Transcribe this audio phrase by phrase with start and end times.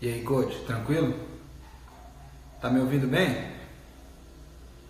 [0.00, 1.18] E aí, coach, tranquilo?
[2.60, 3.56] Tá me ouvindo bem?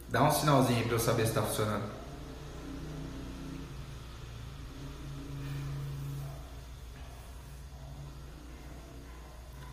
[0.09, 1.91] Dá um sinalzinho para eu saber se está funcionando.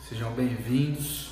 [0.08, 1.32] Sejam bem-vindos.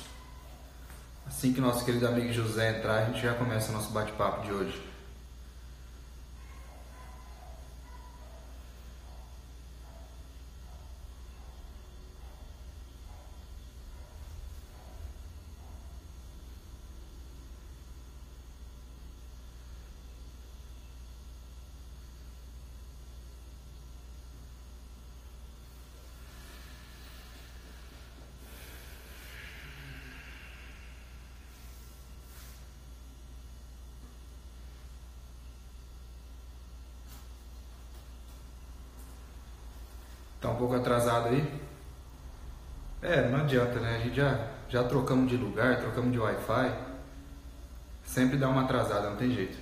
[1.26, 4.52] Assim que nosso querido amigo José entrar, a gente já começa o nosso bate-papo de
[4.52, 4.91] hoje.
[40.82, 41.60] Atrasado aí?
[43.00, 43.96] É, não adianta, né?
[43.96, 46.72] A gente já, já trocamos de lugar, trocamos de Wi-Fi.
[48.04, 49.56] Sempre dá uma atrasada, não tem jeito.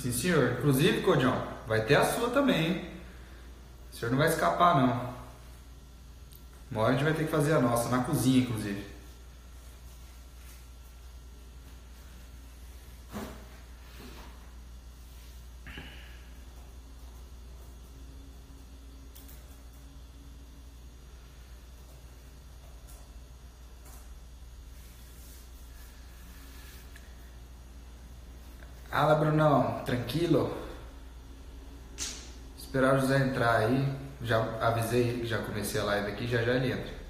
[0.00, 0.52] Sim, senhor.
[0.58, 2.90] Inclusive, Codião, vai ter a sua também, hein?
[3.92, 5.14] O senhor não vai escapar, não.
[6.70, 8.90] Uma hora a gente vai ter que fazer a nossa, na cozinha, inclusive.
[29.00, 29.69] Fala, Brunão.
[29.84, 30.56] Tranquilo?
[32.56, 33.92] Esperar o José entrar aí.
[34.22, 37.00] Já avisei ele que já comecei a live aqui, já já ele entra.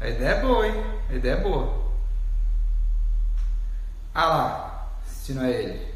[0.00, 0.74] A ideia é boa, hein?
[1.08, 1.82] A ideia é boa.
[4.14, 5.94] Ah lá, se não é ele.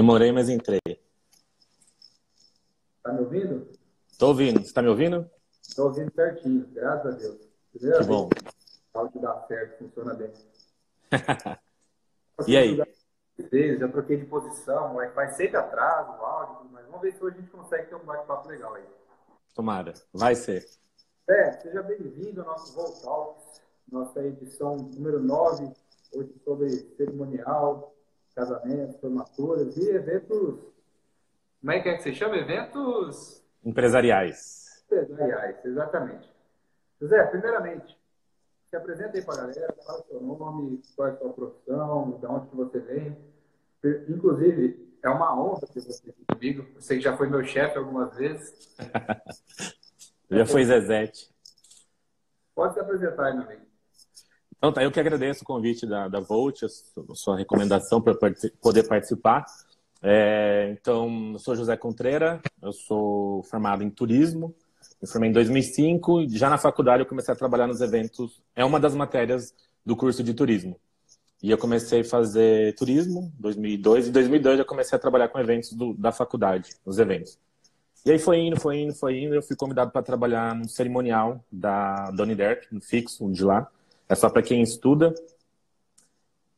[0.00, 0.80] Demorei, mas entrei.
[3.02, 3.68] Tá me ouvindo?
[4.18, 4.64] Tô ouvindo.
[4.64, 5.30] Você tá me ouvindo?
[5.76, 7.48] Tô ouvindo certinho, graças a Deus.
[7.70, 8.30] Primeira que bom.
[8.94, 10.32] O áudio dá certo, funciona bem.
[12.48, 12.78] e aí?
[13.78, 17.36] Já troquei de posição, o Wi-Fi sempre atrasa o áudio, mas vamos ver se hoje
[17.36, 18.84] a gente consegue ter um bate-papo legal aí.
[19.54, 20.66] Tomara, vai ser.
[21.28, 23.60] É, seja bem-vindo ao nosso Volt Talks,
[23.92, 25.70] nossa edição número 9,
[26.14, 27.94] hoje sobre cerimonial,
[28.40, 30.58] casamentos, formaturas e eventos.
[31.60, 32.36] Como é que é que você chama?
[32.36, 34.82] Eventos empresariais.
[34.86, 36.32] Empresariais, exatamente.
[37.00, 37.98] José, primeiramente,
[38.70, 42.18] se apresenta aí para a galera, fala o seu nome, qual é a sua profissão,
[42.18, 43.16] de onde você vem.
[44.08, 46.66] Inclusive, é uma honra ter você aqui comigo.
[46.80, 48.76] Que já foi meu chefe algumas vezes.
[50.30, 51.30] já foi Zezete.
[52.54, 53.69] Pode se apresentar aí, meu amigo.
[54.60, 56.68] Então, tá, eu que agradeço o convite da, da Volt, a
[57.14, 58.14] sua recomendação para
[58.60, 59.46] poder participar.
[60.02, 64.54] É, então, eu sou José Contreira, eu sou formado em turismo,
[65.00, 68.42] me formei em 2005 e já na faculdade eu comecei a trabalhar nos eventos.
[68.54, 69.54] É uma das matérias
[69.84, 70.78] do curso de turismo.
[71.42, 74.08] E eu comecei a fazer turismo em 2002.
[74.08, 77.38] Em 2002 eu comecei a trabalhar com eventos do, da faculdade, nos eventos.
[78.04, 79.34] E aí foi indo, foi indo, foi indo.
[79.34, 83.66] Eu fui convidado para trabalhar no cerimonial da Donnie Derk, no fixo, de lá.
[84.10, 85.14] É só para quem estuda.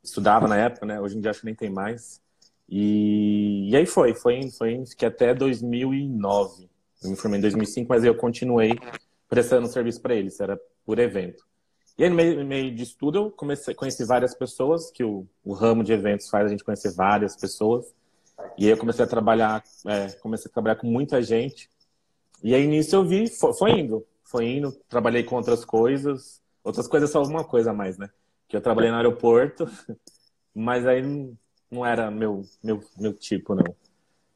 [0.03, 0.99] Estudava na época, né?
[0.99, 2.19] Hoje em dia acho que nem tem mais.
[2.67, 4.87] E, e aí foi, foi foi.
[4.87, 6.67] Fiquei até 2009.
[7.05, 8.73] Eu me formei em 2005, mas eu continuei
[9.29, 11.45] prestando serviço para eles, era por evento.
[11.99, 15.27] E aí, no meio, no meio de estudo, eu comecei, conheci várias pessoas, que o,
[15.45, 17.85] o, ramo de eventos faz a gente conhecer várias pessoas.
[18.57, 21.69] E aí eu comecei a trabalhar, é, comecei a trabalhar com muita gente.
[22.43, 26.42] E aí nisso eu vi, foi, foi, indo, foi indo, trabalhei com outras coisas.
[26.65, 28.09] Outras coisas só uma coisa a mais, né?
[28.49, 29.67] Que eu trabalhei no aeroporto,
[30.55, 31.03] mas aí
[31.71, 33.75] não, era meu, meu, meu tipo, não.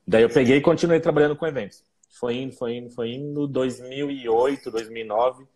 [0.07, 1.85] Daí eu peguei e continuei trabalhando com eventos.
[2.19, 3.47] Foi indo, foi indo, foi indo.
[3.47, 5.47] 2008, 2009,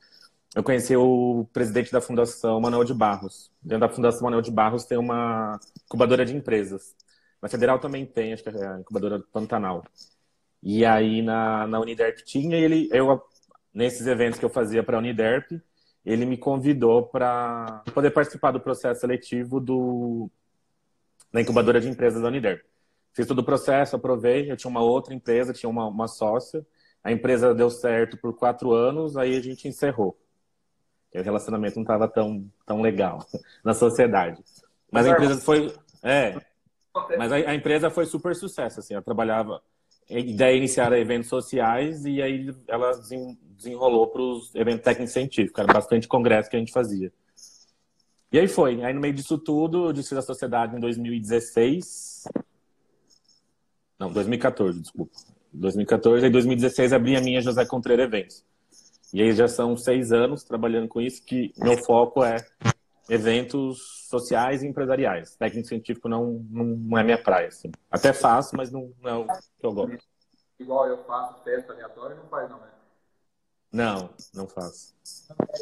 [0.54, 3.50] eu conheci o presidente da Fundação Manuel de Barros.
[3.62, 6.94] Dentro da Fundação Manuel de Barros tem uma incubadora de empresas.
[7.40, 9.84] Na Federal também tem, acho que é a incubadora Pantanal.
[10.62, 13.22] E aí na, na Uniderp tinha, ele, eu,
[13.72, 15.52] nesses eventos que eu fazia para a Uniderp,
[16.04, 20.30] ele me convidou para poder participar do processo seletivo do,
[21.32, 22.62] da incubadora de empresas da Uniderp.
[23.12, 24.50] Fiz todo o processo, aprovei.
[24.50, 26.64] Eu tinha uma outra empresa, tinha uma, uma sócia.
[27.02, 30.18] A empresa deu certo por quatro anos, aí a gente encerrou.
[31.14, 33.18] O relacionamento não estava tão, tão legal
[33.64, 34.42] na sociedade.
[34.92, 35.74] Mas a empresa foi.
[36.02, 36.36] É.
[37.18, 38.80] Mas a, a empresa foi super sucesso.
[38.80, 39.62] Assim, ela trabalhava.
[40.08, 42.92] A ideia iniciar eventos sociais e aí ela
[43.60, 45.62] desenrolou para os eventos técnicos científicos.
[45.62, 47.12] Era bastante congresso que a gente fazia.
[48.32, 48.82] E aí foi.
[48.82, 52.24] Aí no meio disso tudo, eu desfiz a sociedade em 2016.
[53.98, 55.12] Não, 2014, desculpa.
[55.52, 58.44] 2014 e 2016 abri a minha José Contreira Eventos.
[59.12, 62.36] E aí já são seis anos trabalhando com isso, que meu foco é
[63.08, 65.34] eventos sociais e empresariais.
[65.34, 67.72] Técnico científico não, não, é minha praia, assim.
[67.90, 69.98] Até faço, mas não, não é o que eu gosto.
[70.60, 72.68] Igual eu faço festa aleatória, não faz não, né?
[73.72, 74.94] Não, não faço.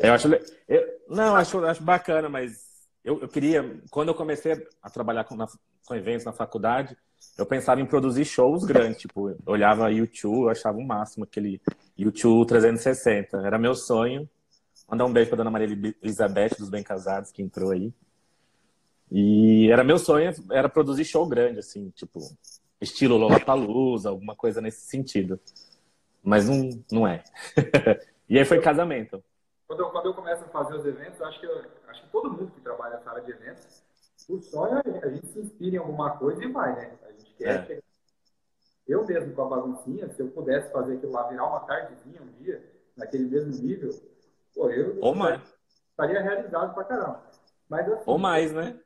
[0.00, 0.28] Eu acho,
[0.68, 2.68] eu, não, acho, acho bacana, mas
[3.04, 5.46] eu, eu queria, quando eu comecei a trabalhar com, na,
[5.86, 6.96] com eventos na faculdade,
[7.36, 11.60] eu pensava em produzir shows grandes, tipo, eu olhava YouTube, eu achava o máximo aquele
[11.96, 13.38] YouTube 360.
[13.38, 14.28] Era meu sonho.
[14.88, 17.92] Mandar um beijo pra dona Maria Elizabeth dos Bem Casados, que entrou aí.
[19.10, 22.20] E era meu sonho, era produzir show grande, assim, tipo,
[22.80, 25.38] estilo Lollapalooza, alguma coisa nesse sentido.
[26.28, 27.24] Mas não, não é.
[28.28, 29.24] e aí foi casamento.
[29.66, 31.46] Quando eu, quando eu começo a fazer os eventos, acho que,
[31.88, 33.82] acho que todo mundo que trabalha nessa área de eventos,
[34.28, 36.92] o sonho é a gente se inspira em alguma coisa e vai, né?
[37.06, 37.64] A gente quer é.
[37.64, 37.82] chegar.
[38.86, 42.42] Eu mesmo com a baguncinha, se eu pudesse fazer aquilo lá, virar uma tardezinha um
[42.42, 42.62] dia,
[42.94, 43.90] naquele mesmo nível,
[44.54, 45.40] pô, eu ou mais.
[45.90, 47.22] estaria realizado pra caramba.
[47.70, 48.78] Mas, assim, ou mais, né?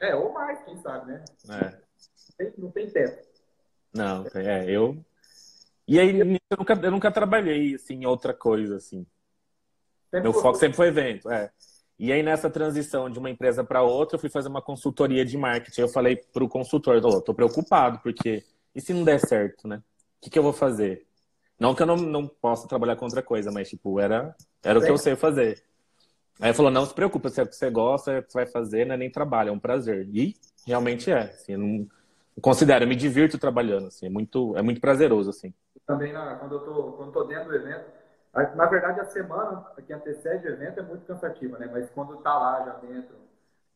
[0.00, 1.24] É, ou mais, quem sabe, né?
[1.48, 1.64] É.
[1.70, 3.26] Não tem, não tem teto.
[3.94, 5.02] Não, é, eu.
[5.90, 9.04] E aí, eu nunca, eu nunca trabalhei assim, em outra coisa, assim.
[10.08, 11.50] Sempre Meu foco sempre foi evento, é.
[11.98, 15.36] E aí, nessa transição de uma empresa para outra, eu fui fazer uma consultoria de
[15.36, 15.80] marketing.
[15.80, 19.78] Eu falei para o consultor, estou preocupado, porque e se não der certo, né?
[19.78, 21.08] O que, que eu vou fazer?
[21.58, 24.82] Não que eu não, não possa trabalhar com outra coisa, mas, tipo, era, era o
[24.82, 25.60] que eu sei fazer.
[26.38, 28.30] Aí ele falou, não se preocupa, se é o que você gosta, é o que
[28.30, 30.08] você vai fazer, não é nem trabalho, é um prazer.
[30.12, 31.88] E realmente é, assim, não,
[32.40, 35.54] considero, eu me divirto trabalhando, assim, é muito, é muito prazeroso, assim.
[35.86, 37.84] Também, na, quando eu tô, quando eu tô dentro do evento,
[38.54, 41.68] na verdade, a semana que antecede o evento é muito cansativa, né?
[41.70, 43.16] Mas quando tá lá já dentro,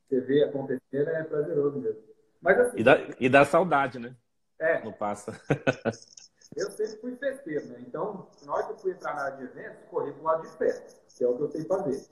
[0.09, 2.03] você vê acontecer, é prazeroso mesmo.
[2.41, 4.15] Mas, assim, e, dá, e dá saudade, né?
[4.59, 4.85] É.
[4.85, 5.33] Não passa.
[6.57, 7.79] eu sempre fui festeiro, né?
[7.81, 10.57] Então, na hora que eu fui entrar na área de eventos, corri pro lado de
[10.57, 12.07] festa, que é o que eu sei fazer.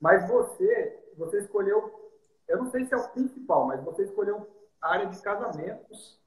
[0.00, 2.10] Mas você, você escolheu,
[2.48, 4.46] eu não sei se é o principal, mas você escolheu
[4.80, 6.18] a área de casamentos.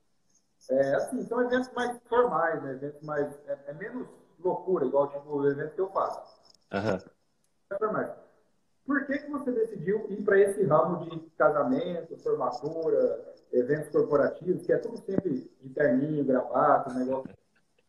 [0.70, 2.74] É, assim, são eventos mais formais, né?
[2.74, 3.40] Eventos mais.
[3.48, 4.08] É, é menos
[4.40, 6.40] loucura, igual tipo, o evento que eu faço.
[6.74, 7.00] Uhum.
[8.86, 14.74] Por que, que você decidiu ir para esse ramo de casamento, formatura, eventos corporativos, que
[14.74, 17.30] é tudo sempre de terninho, gravata, negócio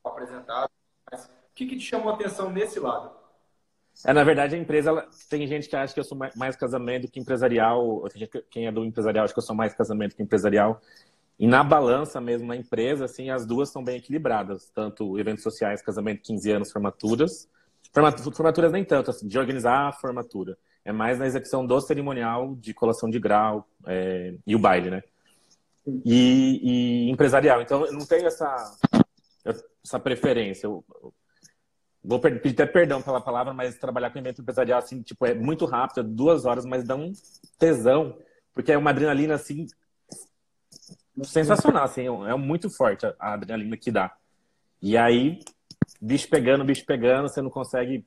[0.04, 0.70] apresentado?
[1.10, 3.19] Mas o que, que te chamou a atenção nesse lado?
[4.06, 7.08] É, na verdade, a empresa, ela, tem gente que acha que eu sou mais casamento
[7.08, 8.04] que empresarial,
[8.50, 10.80] quem é do empresarial acha que eu sou mais casamento que empresarial.
[11.38, 14.70] E na balança mesmo, na empresa, assim, as duas são bem equilibradas.
[14.74, 17.48] Tanto eventos sociais, casamento, 15 anos, formaturas.
[18.34, 20.58] Formaturas nem tanto, assim, de organizar a formatura.
[20.84, 25.02] É mais na execução do cerimonial, de colação de grau é, e o baile, né?
[26.04, 27.62] E, e, empresarial.
[27.62, 28.76] Então, eu não tenho essa,
[29.82, 30.66] essa preferência.
[30.66, 30.84] Eu,
[32.02, 35.66] vou pedir até perdão pela palavra, mas trabalhar com evento empresarial, assim, tipo, é muito
[35.66, 37.12] rápido, é duas horas, mas dá um
[37.58, 38.16] tesão,
[38.52, 39.66] porque é uma adrenalina, assim,
[41.22, 44.14] sensacional, assim, é muito forte a adrenalina que dá.
[44.82, 45.40] E aí,
[46.00, 48.04] bicho pegando, bicho pegando, você não consegue.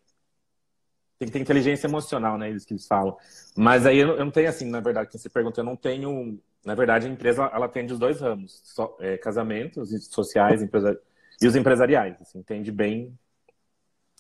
[1.19, 2.49] Tem que ter inteligência emocional, né?
[2.49, 3.15] Eles que eles falam.
[3.55, 6.39] Mas aí eu não tenho assim, na verdade, que você pergunta, eu não tenho.
[6.65, 10.99] Na verdade, a empresa ela atende os dois ramos: so, é, casamentos sociais empresa,
[11.41, 12.19] e os empresariais.
[12.21, 13.17] Assim, entende bem.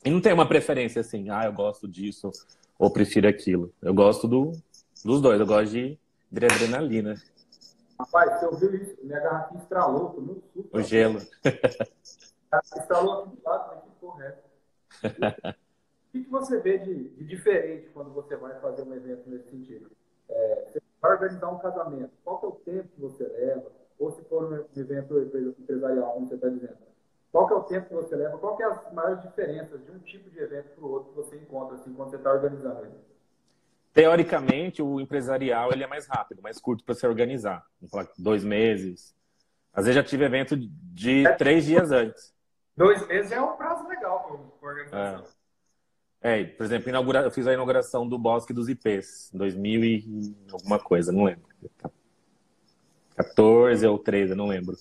[0.05, 2.31] E não tem uma preferência assim, ah, eu gosto disso
[2.77, 3.73] ou prefiro aquilo.
[3.81, 4.51] Eu gosto do,
[5.03, 5.97] dos dois, eu gosto de,
[6.31, 7.15] de adrenalina.
[7.97, 8.95] Rapaz, você ouviu isso?
[9.01, 10.43] Minha garrafinha estralou, muito.
[10.71, 11.19] O gelo.
[12.77, 14.37] Estralou aqui do lado, mas que porra é
[15.49, 19.49] O que, que você vê de, de, diferente quando você vai fazer um evento nesse
[19.49, 19.89] sentido?
[20.29, 23.71] É, você vai organizar um casamento, qual é o tempo que você leva?
[23.97, 25.17] Ou se for um evento
[25.59, 26.77] empresarial, como você está dizendo?
[27.33, 28.37] Qual que é o tempo que você leva?
[28.37, 31.15] Qual que é as maiores diferenças de um tipo de evento para o outro que
[31.15, 32.93] você encontra assim, quando você está organizando ele?
[33.91, 37.65] Teoricamente, o empresarial ele é mais rápido, mais curto para se organizar.
[37.81, 39.15] Vamos falar dois meses.
[39.73, 41.33] Às vezes já tive evento de é.
[41.33, 42.31] três dias antes.
[42.77, 45.25] Dois meses é um prazo legal para organização.
[46.21, 46.41] É.
[46.41, 46.45] é.
[46.45, 47.21] por exemplo, inaugura...
[47.21, 51.49] eu fiz a inauguração do Bosque dos IPs, 2000 e alguma coisa, não lembro.
[53.15, 54.75] 14 ou 13, não lembro.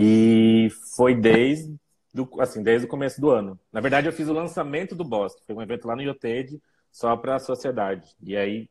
[0.00, 1.76] E foi desde,
[2.14, 3.58] do, assim, desde o começo do ano.
[3.72, 6.62] Na verdade, eu fiz o lançamento do Bosque, foi um evento lá no Iotede,
[6.92, 8.14] só para a sociedade.
[8.22, 8.70] E aí,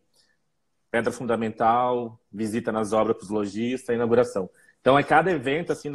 [0.89, 4.49] pedra fundamental, visita nas obras para os lojistas, inauguração.
[4.79, 5.91] Então, é cada evento, assim,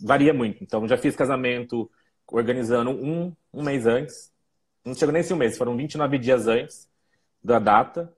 [0.00, 0.62] varia muito.
[0.62, 1.90] Então, já fiz casamento
[2.28, 4.32] organizando um, um mês antes.
[4.84, 6.88] Não chegou nem esse um mês, foram 29 dias antes
[7.42, 8.12] da data,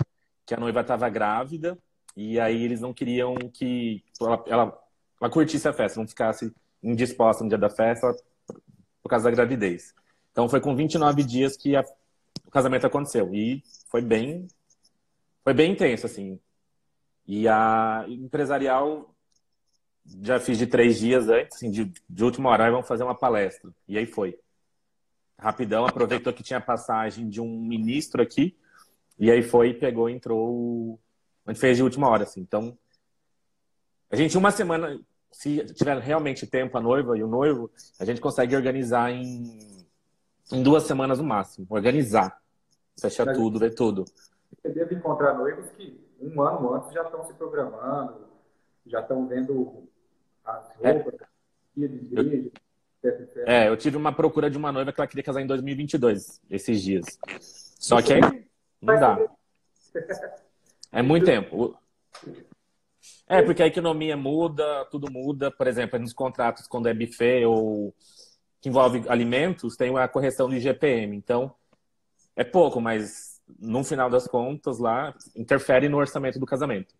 [0.45, 1.79] que a noiva estava grávida.
[2.15, 4.88] E aí, eles não queriam que ela, ela,
[5.21, 8.15] ela curtisse a festa, não ficasse indisposta no dia da festa
[9.03, 9.95] por causa da gravidez.
[10.33, 11.85] Então, foi com 29 dias que a
[12.49, 13.33] o casamento aconteceu.
[13.35, 14.49] E foi bem,
[15.45, 16.41] foi bem intenso, assim.
[17.27, 19.15] E a empresarial
[20.23, 23.71] já fiz de três dias antes, assim, de, de última hora, vamos fazer uma palestra.
[23.87, 24.39] E aí foi.
[25.39, 28.57] Rapidão, aproveitou que tinha passagem de um ministro aqui,
[29.19, 30.99] e aí foi, pegou, entrou.
[31.47, 32.41] A gente fez de última hora, assim.
[32.41, 32.77] Então,
[34.11, 34.99] a gente, uma semana,
[35.31, 39.79] se tiver realmente tempo a noiva e o noivo, a gente consegue organizar em
[40.53, 41.67] em duas semanas no máximo.
[41.69, 42.41] Organizar.
[43.01, 44.05] Fechar tudo, ver tudo.
[44.57, 48.27] Você deve encontrar noivos que um ano antes já estão se programando,
[48.87, 49.89] já estão vendo
[50.45, 50.93] as é.
[50.93, 51.27] roupas, é.
[51.77, 52.51] de igreja.
[53.47, 56.83] É, eu tive uma procura de uma noiva que ela queria casar em 2022, esses
[56.83, 57.05] dias.
[57.39, 58.21] Só que aí
[58.83, 59.17] não dá.
[60.91, 61.79] É muito tempo.
[63.29, 65.51] É, porque a economia muda, tudo muda.
[65.51, 67.95] Por exemplo, nos contratos, quando é buffet ou
[68.61, 71.17] que envolve alimentos tem a correção do IGPM.
[71.17, 71.55] Então,
[72.35, 76.95] é pouco, mas no final das contas lá interfere no orçamento do casamento.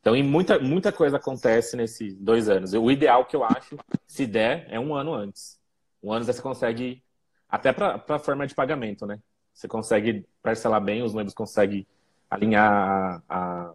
[0.00, 2.72] Então, em muita, muita coisa acontece nesses dois anos.
[2.72, 5.60] O ideal que eu acho, se der, é um ano antes.
[6.02, 7.02] Um ano você consegue,
[7.48, 9.20] até para a forma de pagamento, né?
[9.52, 11.86] Você consegue parcelar bem, os noivos conseguem
[12.30, 13.74] alinhar a, a,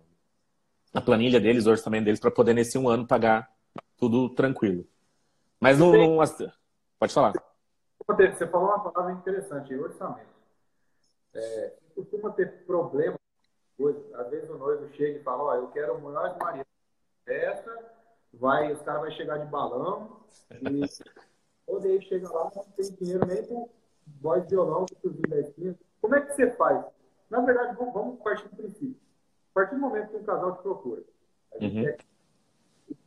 [0.96, 3.52] a planilha deles, o orçamento deles, para poder nesse um ano pagar
[3.98, 4.88] tudo tranquilo.
[5.60, 6.22] Mas não, não
[6.98, 7.34] Pode falar.
[8.08, 10.34] Você falou uma palavra interessante, orçamento.
[11.34, 13.20] É, costuma ter problema,
[14.14, 16.00] às vezes o noivo chega e fala, ó, eu quero o
[16.34, 16.66] de Maria
[17.26, 17.78] festa,
[18.34, 20.22] vai, os caras vão chegar de balão,
[20.62, 20.86] e
[21.68, 23.70] ou daí chega lá, não tem dinheiro nem com
[24.22, 25.76] voz de violão, que da esquina.
[26.00, 26.86] Como é que você faz?
[27.30, 29.05] Na verdade, vamos partir do princípio.
[29.56, 31.02] A partir do momento que um casal te procura,
[31.62, 31.84] uhum.
[31.84, 31.98] quer...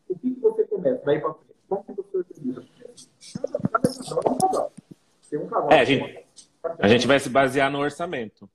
[0.08, 1.54] o que, que você começa daí para frente?
[1.68, 2.64] Como que você organiza?
[5.70, 6.26] É, a gente,
[6.78, 8.48] a gente vai se basear no orçamento.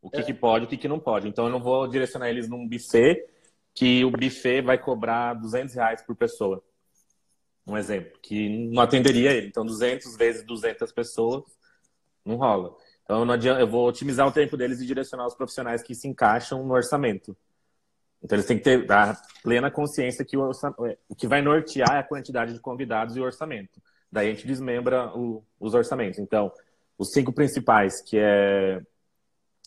[0.00, 0.22] O que, é.
[0.22, 1.28] que pode, o que, que não pode.
[1.28, 3.28] Então, eu não vou direcionar eles num buffet
[3.74, 6.64] que o buffet vai cobrar 200 reais por pessoa.
[7.66, 9.48] Um exemplo, que não atenderia ele.
[9.48, 11.44] Então, 200 vezes 200 pessoas,
[12.24, 12.74] não rola.
[13.06, 16.08] Então, não adianta, eu vou otimizar o tempo deles e direcionar os profissionais que se
[16.08, 17.36] encaixam no orçamento.
[18.20, 20.50] Então, eles têm que ter a plena consciência que o,
[21.08, 23.80] o que vai nortear é a quantidade de convidados e o orçamento.
[24.10, 26.18] Daí a gente desmembra o, os orçamentos.
[26.18, 26.52] Então,
[26.98, 28.82] os cinco principais, que é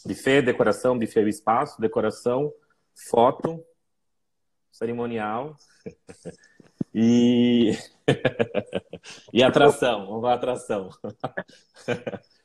[0.05, 2.51] buffet, decoração, buffet e espaço, decoração,
[3.09, 3.63] foto,
[4.69, 5.55] cerimonial
[6.93, 7.71] e
[9.31, 10.89] e atração, vamos lá, atração.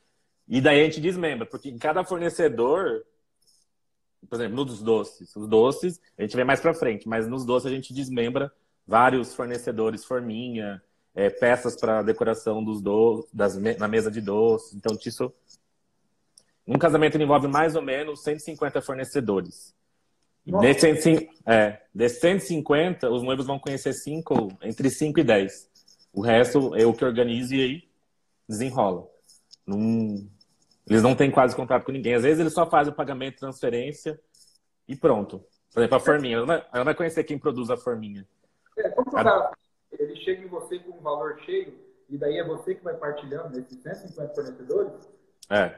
[0.47, 3.03] e daí a gente desmembra, porque em cada fornecedor,
[4.29, 7.71] por exemplo, nos doces, os doces a gente vê mais para frente, mas nos doces
[7.71, 8.51] a gente desmembra
[8.85, 10.81] vários fornecedores, forminha,
[11.15, 14.73] é, peças para decoração dos do, das, na mesa de doces.
[14.73, 15.33] Então, isso.
[16.67, 19.73] Um casamento envolve mais ou menos 150 fornecedores.
[20.45, 25.69] Desses 150, é, desse 150, os noivos vão conhecer cinco, entre 5 e 10.
[26.13, 27.83] O resto eu que organizo e aí
[28.47, 29.07] desenrola.
[29.65, 30.27] Não,
[30.87, 32.13] eles não têm quase contato com ninguém.
[32.13, 34.19] Às vezes eles só fazem o pagamento, transferência
[34.87, 35.43] e pronto.
[35.73, 36.37] Por exemplo, a forminha.
[36.37, 38.27] Ela vai, conhecer quem produz a forminha.
[38.77, 39.51] É, como a
[39.99, 41.73] ele chega em você com um valor cheio
[42.09, 44.91] e daí é você que vai partilhando nesses 150 fornecedores?
[45.49, 45.75] É.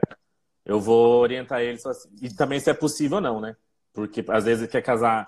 [0.64, 2.10] Eu vou orientar eles assim.
[2.20, 3.56] e também se é possível ou não, né?
[3.92, 5.26] Porque às vezes quer casar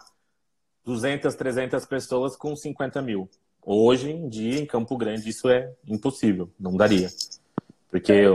[0.85, 3.29] 200, 300 pessoas com 50 mil.
[3.63, 7.09] Hoje em dia, em Campo Grande, isso é impossível, não daria.
[7.91, 8.29] Porque é,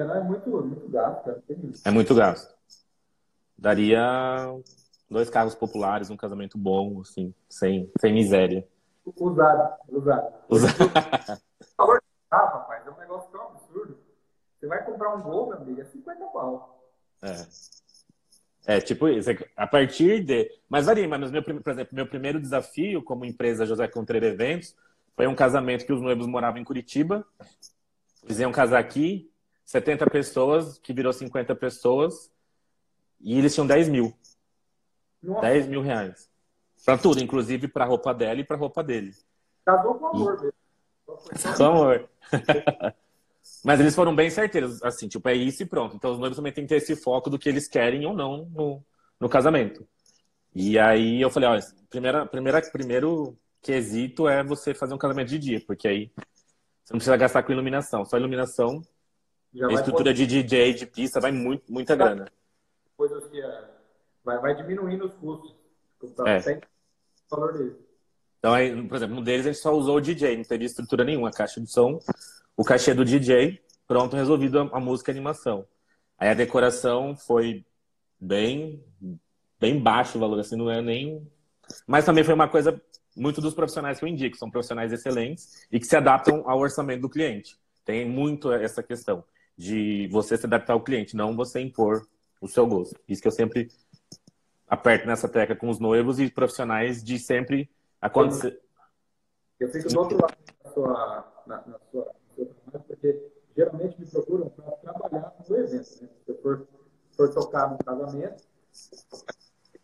[0.00, 1.42] é muito, muito gasto.
[1.84, 2.54] É muito gasto.
[3.56, 4.46] Daria
[5.10, 8.66] dois carros populares, um casamento bom, assim, sem, sem miséria.
[9.18, 10.34] Usado, usado.
[10.48, 10.84] Usado.
[11.78, 12.84] O valor de carro, rapaz,
[14.58, 16.82] Você vai comprar um gol, meu amigo, é 50 pau.
[17.22, 17.46] É.
[18.66, 19.30] É, tipo isso.
[19.30, 20.50] É a partir de.
[20.68, 24.74] Mas varia, mas meu, por exemplo, meu primeiro desafio como empresa José Contreira Eventos
[25.14, 27.24] foi um casamento que os noivos moravam em Curitiba.
[28.24, 29.30] Eles iam casar aqui,
[29.66, 32.30] 70 pessoas, que virou 50 pessoas,
[33.20, 34.16] e eles tinham 10 mil.
[35.20, 35.40] Nossa.
[35.40, 36.30] 10 mil reais.
[36.84, 39.12] Pra tudo, inclusive pra roupa dela e pra roupa dele.
[39.64, 41.56] Casou com amor mesmo.
[41.56, 42.08] Com amor.
[43.64, 45.96] Mas eles foram bem certeiros, assim, tipo, é isso e pronto.
[45.96, 48.46] Então os noivos também têm que ter esse foco do que eles querem ou não
[48.46, 48.84] no,
[49.18, 49.86] no casamento.
[50.54, 55.38] E aí eu falei, olha, primeira, primeira, primeiro quesito é você fazer um casamento de
[55.38, 56.12] dia, porque aí
[56.84, 58.04] você não precisa gastar com iluminação.
[58.04, 58.80] Só iluminação,
[59.56, 62.30] Já estrutura de DJ, de pista, vai muito, muita grana.
[62.96, 63.64] Coisas que é,
[64.24, 65.54] vai, vai diminuindo os custos.
[66.26, 66.60] É.
[67.30, 67.76] Valor dele.
[68.38, 71.04] Então, aí, por exemplo, um deles a gente só usou o DJ, não teve estrutura
[71.04, 71.98] nenhuma, a caixa de som
[72.56, 75.66] o cachê do DJ, pronto, resolvido a, a música e a animação.
[76.18, 77.64] Aí a decoração foi
[78.18, 78.82] bem,
[79.60, 81.30] bem baixo o valor, assim, não é nem.
[81.86, 82.80] Mas também foi uma coisa
[83.14, 87.02] muito dos profissionais que eu indico, são profissionais excelentes e que se adaptam ao orçamento
[87.02, 87.56] do cliente.
[87.84, 89.22] Tem muito essa questão
[89.56, 92.06] de você se adaptar ao cliente, não você impor
[92.40, 93.00] o seu gosto.
[93.08, 93.68] Isso que eu sempre
[94.68, 97.70] aperto nessa tecla com os noivos e profissionais de sempre
[98.00, 98.60] acontecer.
[99.58, 102.14] Eu fico do outro lado da sua, na, na sua
[102.86, 106.02] porque geralmente me procuram para trabalhar no evento.
[106.02, 106.08] Né?
[106.24, 106.66] Se eu for,
[107.16, 108.44] for tocar no casamento,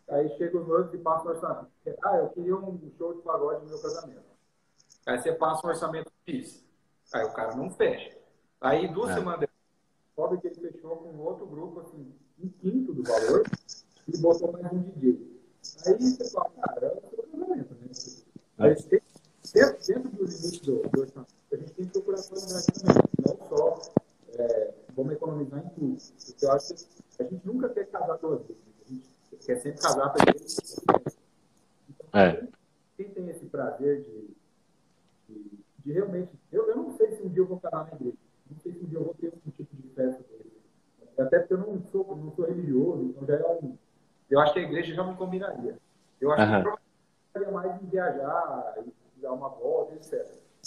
[0.09, 1.71] aí chega os noivos e passa o orçamento.
[2.03, 4.21] Ah, eu queria um show de pagode no meu casamento.
[5.05, 6.63] Aí você passa um orçamento X.
[7.13, 8.15] Aí o cara não fecha.
[8.61, 9.15] Aí duas é.
[9.15, 9.49] semanas
[10.13, 13.43] descobre que ele fechou com outro grupo, assim, um quinto do valor,
[14.07, 15.41] e botou mais um DJ.
[15.87, 17.87] Aí você fala, cara, é o casamento, né?
[18.59, 18.75] Aí, é.
[18.75, 23.47] dentro, dentro do limite do, do orçamento, a gente tem que procurar qualidade também, não
[23.47, 23.81] só
[24.37, 25.97] é, vamos economizar em tudo.
[26.25, 26.85] Porque eu acho que
[27.19, 30.57] a gente nunca quer casar duas vezes, a gente quer sempre casar para gente.
[31.89, 32.47] Então, é.
[32.97, 34.35] quem tem esse prazer de,
[35.27, 36.31] de, de realmente.
[36.51, 38.17] Eu, eu não sei se um dia eu vou casar na igreja,
[38.51, 40.53] não sei se um dia eu vou ter um tipo de dele.
[41.17, 43.77] Até porque eu não sou, não sou religioso, então já é um.
[44.29, 45.77] Eu acho que a igreja já me combinaria.
[46.19, 46.61] Eu acho uhum.
[46.61, 46.79] que eu
[47.33, 50.25] gostaria mais de viajar, e dar uma volta, etc.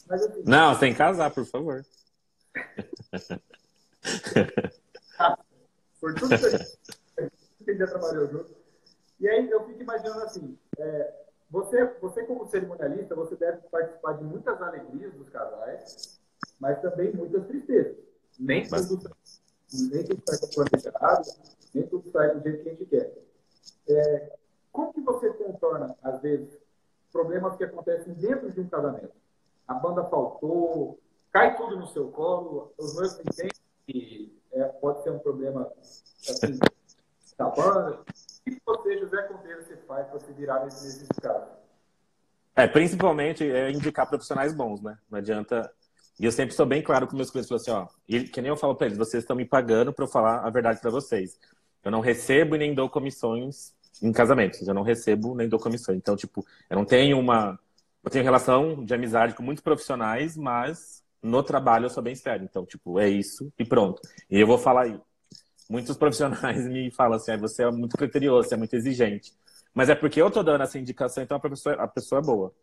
[0.08, 1.84] Mas, assim, não, sem casar, por favor.
[6.00, 6.38] por tudo que a
[7.66, 8.54] gente já trabalhou junto.
[9.18, 11.12] E aí eu fico imaginando assim, é,
[11.50, 16.20] você, você como cerimonialista, você deve participar de muitas alegrias dos casais,
[16.60, 17.96] mas também muitas tristezas.
[18.38, 18.88] Nem mas...
[18.88, 19.10] tudo,
[19.72, 21.30] nem tudo sai planejado,
[21.74, 23.12] nem tudo sai do jeito que a gente quer.
[23.88, 24.36] É,
[24.72, 26.58] como que você contorna, às vezes,
[27.12, 29.12] problemas que acontecem dentro de um casamento?
[29.66, 31.00] a banda faltou,
[31.32, 33.52] cai tudo no seu colo, os noivos entendem
[33.86, 35.70] que é, pode ser um problema
[36.28, 36.58] assim,
[37.36, 38.00] da banda.
[38.00, 38.04] O
[38.50, 41.48] que você, José Conteiro, você faz para se virar nesses casos?
[42.54, 44.96] É, principalmente é indicar profissionais bons, né?
[45.10, 45.70] Não adianta.
[46.18, 48.56] E eu sempre sou bem claro com meus clientes, assim, ó, e, que nem eu
[48.56, 51.38] falo para eles, vocês estão me pagando para eu falar a verdade para vocês.
[51.84, 55.98] Eu não recebo e nem dou comissões em casamentos, eu não recebo nem dou comissões.
[55.98, 57.58] Então, tipo, eu não tenho uma
[58.06, 62.46] eu tenho relação de amizade com muitos profissionais, mas no trabalho eu sou bem sério.
[62.48, 64.00] Então, tipo, é isso e pronto.
[64.30, 65.00] E eu vou falar aí.
[65.68, 69.32] Muitos profissionais me falam assim, ah, você é muito criterioso, você é muito exigente.
[69.74, 72.54] Mas é porque eu tô dando essa indicação, então a pessoa, a pessoa é boa.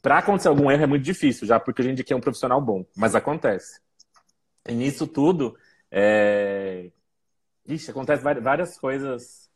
[0.00, 2.86] Para acontecer algum erro é muito difícil, já porque a gente quer um profissional bom,
[2.96, 3.80] mas acontece.
[4.66, 5.56] E nisso tudo,
[5.90, 6.90] é...
[7.66, 9.50] Ixi, acontece várias coisas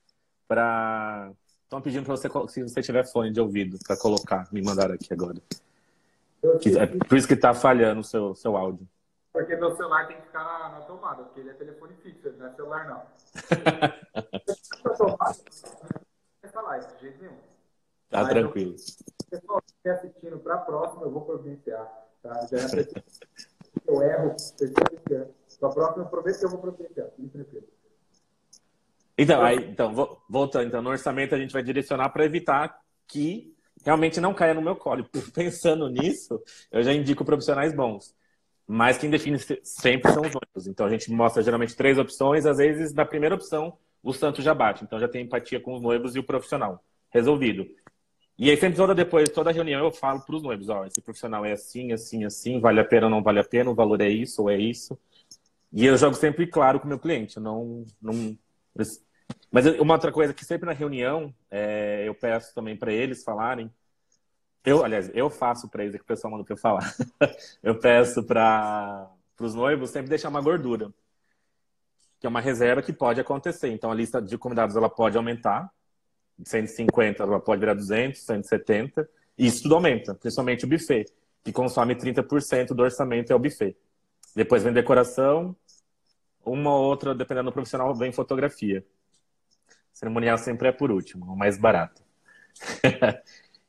[0.46, 1.32] para
[1.68, 5.12] Estão pedindo para você, se você tiver fone de ouvido, para colocar, me mandar aqui
[5.12, 5.36] agora.
[6.42, 8.88] É por isso que está falhando o seu, seu áudio.
[9.30, 12.46] Porque meu celular tem que ficar na, na tomada, porque ele é telefone fixo, não
[12.46, 13.02] é celular não.
[16.96, 17.36] de jeito nenhum.
[18.08, 18.74] Tá Mas tranquilo.
[18.74, 18.78] Eu,
[19.30, 21.86] pessoal está assistindo para a próxima, eu vou providenciar.
[22.22, 22.46] Tá?
[22.50, 22.88] Já é
[23.86, 24.36] eu erro,
[25.58, 27.08] para a próxima, eu prometo que eu vou providenciar.
[27.10, 27.68] Fique.
[29.16, 29.92] Então, aí, então,
[30.28, 33.52] voltando, então, no orçamento a gente vai direcionar para evitar que
[33.84, 35.08] realmente não caia no meu colo.
[35.34, 38.14] Pensando nisso, eu já indico profissionais bons.
[38.66, 40.66] Mas quem define sempre são os noivos.
[40.66, 44.54] Então a gente mostra geralmente três opções, às vezes na primeira opção o santo já
[44.54, 44.84] bate.
[44.84, 46.84] Então já tem empatia com os noivos e o profissional.
[47.10, 47.66] Resolvido.
[48.38, 51.44] E aí sempre toda depois, toda reunião eu falo para os noivos, ó, esse profissional
[51.44, 54.08] é assim, assim, assim, vale a pena ou não vale a pena, o valor é
[54.08, 54.98] isso ou é isso.
[55.72, 58.36] E eu jogo sempre claro com o meu cliente, não, não
[59.50, 63.72] mas uma outra coisa que sempre na reunião é, eu peço também para eles falarem.
[64.64, 66.94] Eu, aliás, eu faço para eles, é que o pessoal manda para eu falar.
[67.62, 70.92] eu peço para os noivos sempre deixar uma gordura.
[72.20, 73.68] que é uma reserva que pode acontecer.
[73.72, 75.70] Então, a lista de convidados ela pode aumentar,
[76.44, 81.06] 150 ela pode virar 200, 170, e isso tudo aumenta, principalmente o buffet,
[81.44, 83.76] que consome 30% do orçamento é o buffet.
[84.34, 85.56] Depois vem decoração,
[86.44, 88.84] uma ou outra, dependendo do profissional, vem fotografia.
[89.92, 92.02] Cerimonial sempre é por último, o mais barato.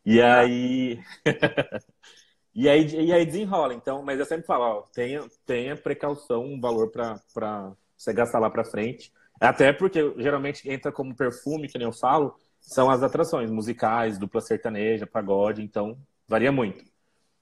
[0.05, 0.99] e aí.
[2.53, 3.73] e aí, e aí desenrola.
[3.73, 8.49] Então, mas eu sempre falo, ó, tenha, tenha precaução, um valor para você gastar lá
[8.49, 9.11] para frente.
[9.39, 12.35] Até porque geralmente entra como perfume, que nem eu falo,
[12.69, 16.85] são as atrações musicais, dupla sertaneja, pagode, então varia muito.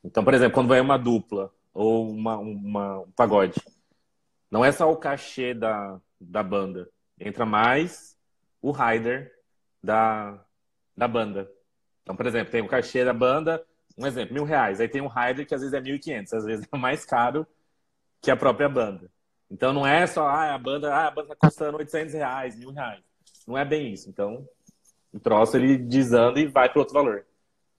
[0.02, 3.62] Então, por exemplo, quando vai uma dupla ou uma, uma, um pagode,
[4.50, 8.18] não é só o cachê da, da banda, entra mais
[8.62, 9.34] o rider
[9.84, 10.42] da,
[10.96, 11.52] da banda.
[12.04, 13.62] Então, por exemplo, tem o cachê da banda,
[13.98, 14.80] um exemplo, mil reais.
[14.80, 17.04] Aí tem um rider que às vezes é mil e quinhentos, às vezes é mais
[17.04, 17.46] caro
[18.22, 19.12] que a própria banda.
[19.52, 22.72] Então não é só ah, a banda, ah, a banda tá custando 800 reais, mil
[22.72, 23.04] reais.
[23.46, 24.10] Não é bem isso.
[24.10, 24.48] Então
[25.18, 27.26] o troço ele desanda e vai para outro valor.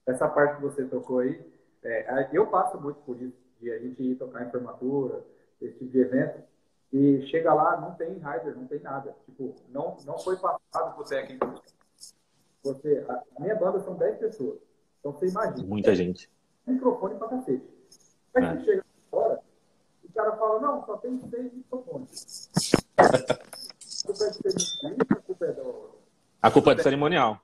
[0.05, 1.41] Essa parte que você tocou aí,
[1.83, 5.23] é, eu passo muito por isso, de a gente ir tocar em formatura,
[5.61, 6.43] esse tipo de evento,
[6.91, 9.15] e chega lá, não tem rider, não tem nada.
[9.25, 11.61] Tipo, não, não foi passado pro técnico.
[12.63, 14.59] Você, a, a minha banda são 10 pessoas.
[14.99, 15.67] Então você imagina.
[15.67, 16.29] Muita gente.
[16.67, 17.63] Microfone pra cacete.
[18.35, 18.55] Aí é.
[18.55, 19.39] você chega agora,
[20.03, 22.51] o cara fala, não, só tem seis microfones.
[22.99, 24.29] a culpa é
[25.13, 25.88] a culpa é do.
[26.41, 27.41] A culpa é do cerimonial.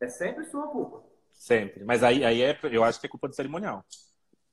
[0.00, 1.02] É sempre sua culpa.
[1.32, 1.84] Sempre.
[1.84, 3.84] Mas aí, aí é, eu acho que é culpa do cerimonial.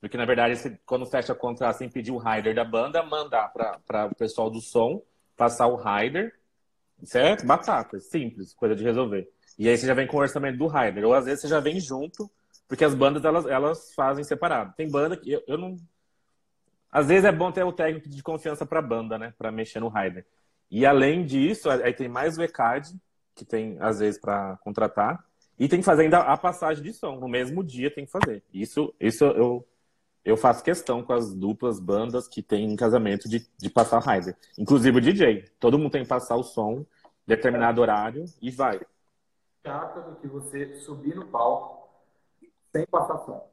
[0.00, 4.14] Porque, na verdade, quando fecha contrato, você pedir o rider da banda, mandar para o
[4.14, 5.00] pessoal do som,
[5.36, 6.34] passar o rider.
[7.00, 9.28] Isso é batata, simples, coisa de resolver.
[9.58, 11.04] E aí você já vem com o orçamento do rider.
[11.04, 12.30] Ou às vezes você já vem junto,
[12.68, 14.74] porque as bandas elas, elas fazem separado.
[14.76, 15.76] Tem banda que eu, eu não.
[16.90, 19.32] Às vezes é bom ter o técnico de confiança para a banda, né?
[19.38, 20.26] Para mexer no rider.
[20.70, 22.92] E além disso, aí tem mais o ECAD,
[23.34, 25.24] que tem às vezes para contratar.
[25.58, 27.16] E tem que fazer ainda a passagem de som.
[27.16, 28.42] No mesmo dia tem que fazer.
[28.52, 29.66] Isso, isso eu,
[30.24, 34.36] eu faço questão com as duplas bandas que tem casamento de, de passar rider.
[34.58, 35.44] Inclusive o DJ.
[35.60, 36.84] Todo mundo tem que passar o som,
[37.26, 38.80] determinado horário e vai.
[39.64, 41.88] Chata do que você subir no palco
[42.74, 43.48] sem passar som.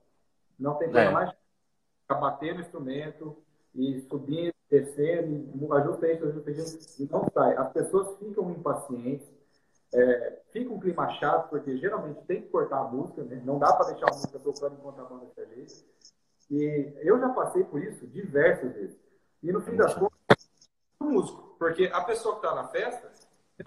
[0.57, 1.11] Não tem coisa é.
[1.11, 1.33] mais
[2.07, 3.37] batendo no instrumento
[3.75, 5.25] e subir, descer,
[5.71, 7.55] ajusta isso, ajusta isso, e não sai.
[7.55, 9.27] As pessoas ficam impacientes,
[9.93, 13.41] é, fica um clima chato, porque geralmente tem que cortar a música, né?
[13.43, 15.73] não dá para deixar a música tocando enquanto a banda ajeita.
[16.49, 18.97] E eu já passei por isso diversas vezes.
[19.41, 20.49] E no fim das contas,
[20.99, 23.11] o músico, porque a pessoa que está na festa.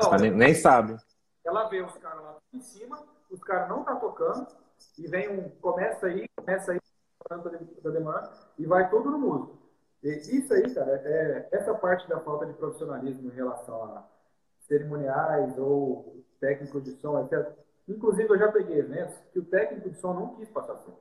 [0.00, 0.96] Não, nem, nem, sabe.
[1.44, 4.46] Ela vê os caras lá em cima, os caras não tá tocando,
[4.98, 5.48] e vem um.
[5.60, 6.80] Começa aí, começa aí,
[7.82, 9.58] da demanda, e vai tudo no músico.
[10.02, 14.04] E isso aí, cara, é essa parte da falta de profissionalismo em relação a
[14.72, 17.52] cerimoniais ou técnicos de som, etc.
[17.86, 20.96] Inclusive, eu já peguei eventos que o técnico de som não quis passar som.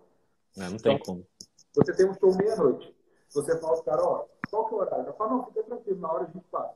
[0.58, 1.28] Não, não tem então, como.
[1.76, 2.94] Você tem um show meia-noite.
[3.34, 5.08] Você fala ao cara, ó, qual que é o horário?
[5.08, 6.76] Eu falo, não, fica tranquilo, na hora a gente passa.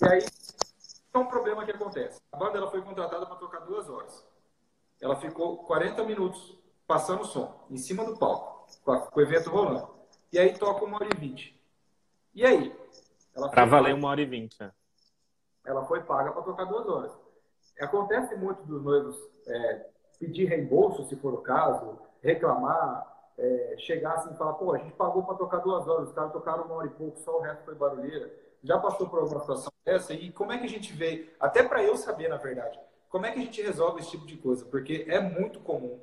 [0.00, 0.26] E aí,
[1.12, 2.20] é um problema que acontece.
[2.32, 4.24] A banda ela foi contratada para tocar duas horas.
[4.98, 9.90] Ela ficou 40 minutos passando som, em cima do palco, com o evento rolando.
[10.32, 11.60] E aí toca uma hora e vinte.
[12.34, 12.74] E aí?
[13.50, 14.72] Para valer uma hora e vinte, né?
[15.66, 17.12] Ela foi paga para tocar duas horas.
[17.80, 19.86] Acontece muito dos noivos é,
[20.18, 24.92] pedir reembolso, se for o caso, reclamar, é, chegar assim e falar, pô, a gente
[24.92, 27.64] pagou para tocar duas horas, os caras tocaram uma hora e pouco, só o resto
[27.64, 28.32] foi barulheira.
[28.62, 30.14] Já passou por alguma situação dessa?
[30.14, 33.32] E como é que a gente vê, até para eu saber, na verdade, como é
[33.32, 34.64] que a gente resolve esse tipo de coisa?
[34.64, 36.00] Porque é muito comum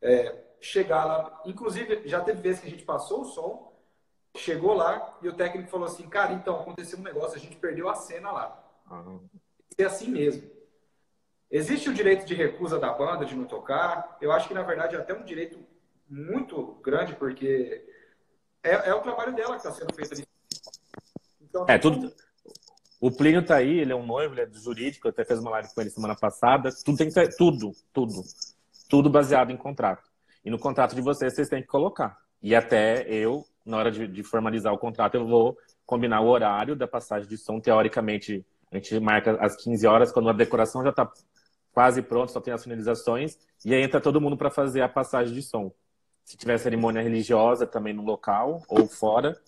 [0.00, 3.72] é, chegar lá, inclusive já teve vezes que a gente passou o som,
[4.36, 7.88] chegou lá e o técnico falou assim, cara, então aconteceu um negócio, a gente perdeu
[7.88, 8.63] a cena lá.
[9.78, 10.50] É assim mesmo.
[11.50, 14.16] Existe o direito de recusa da banda de não tocar.
[14.20, 15.58] Eu acho que, na verdade, é até um direito
[16.08, 17.84] muito grande, porque
[18.62, 20.24] é, é o trabalho dela que está sendo feito ali.
[21.40, 22.12] Então, é, tudo.
[23.00, 25.38] O Plínio está aí, ele é um noivo, ele é do jurídico, eu até fez
[25.38, 26.70] uma live com ele semana passada.
[26.84, 28.22] Tudo tem que ter, tudo, tudo.
[28.88, 30.10] Tudo baseado em contrato.
[30.44, 32.18] E no contrato de vocês, vocês têm que colocar.
[32.42, 36.74] E até eu, na hora de, de formalizar o contrato, eu vou combinar o horário
[36.74, 37.60] da passagem de som.
[37.60, 38.44] Teoricamente,
[38.76, 41.10] a gente marca às 15 horas, quando a decoração já está
[41.72, 43.38] quase pronta, só tem as finalizações.
[43.64, 45.72] E aí entra todo mundo para fazer a passagem de som
[46.24, 49.38] se tiver cerimônia religiosa também no local ou fora,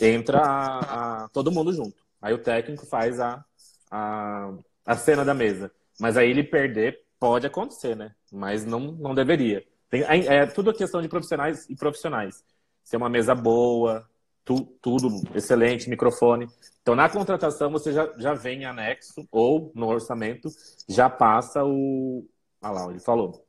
[0.00, 2.02] entra a, a, todo mundo junto.
[2.22, 3.44] Aí o técnico faz a,
[3.90, 4.52] a,
[4.86, 5.72] a cena da mesa.
[5.98, 8.14] Mas aí ele perder pode acontecer, né?
[8.32, 9.64] Mas não, não deveria.
[9.88, 12.44] Tem, é, é tudo questão de profissionais e profissionais.
[12.84, 14.08] Ser uma mesa boa,
[14.44, 16.46] tu, tudo excelente, microfone.
[16.82, 20.48] Então, na contratação, você já, já vem em anexo ou no orçamento,
[20.88, 22.26] já passa o.
[22.60, 23.44] Ah lá, ele falou.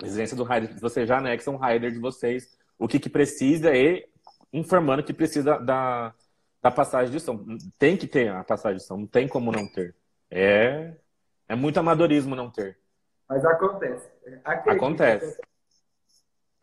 [0.00, 4.04] Residência do rider, você já anexa um rider de vocês, o que, que precisa e
[4.52, 6.14] informando que precisa da,
[6.60, 7.44] da passagem de som.
[7.78, 9.94] Tem que ter a passagem de som, não tem como não ter.
[10.30, 10.94] É,
[11.48, 12.78] é muito amadorismo não ter.
[13.28, 14.10] Mas acontece.
[14.44, 14.84] Acredito.
[14.84, 15.40] Acontece.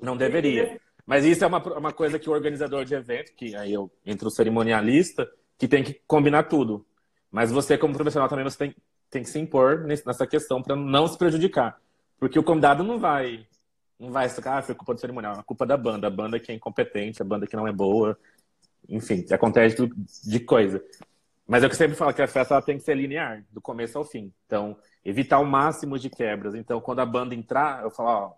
[0.01, 0.79] Não deveria.
[1.09, 4.27] Mas isso é uma, uma coisa que o organizador de evento, que aí eu entro
[4.27, 6.85] o cerimonialista, que tem que combinar tudo.
[7.31, 8.75] Mas você, como profissional, também você tem,
[9.09, 11.81] tem que se impor nessa questão para não se prejudicar.
[12.19, 13.43] Porque o convidado não vai
[13.99, 16.05] não vai ficar, ah, foi culpa do cerimonial, é culpa da banda.
[16.05, 18.15] A banda que é incompetente, a banda que não é boa.
[18.87, 19.89] Enfim, acontece
[20.25, 20.79] de coisa.
[21.47, 23.43] Mas é o que eu sempre falo que a festa ela tem que ser linear,
[23.51, 24.31] do começo ao fim.
[24.45, 26.53] Então, evitar o máximo de quebras.
[26.53, 28.33] Então, quando a banda entrar, eu falo, ó,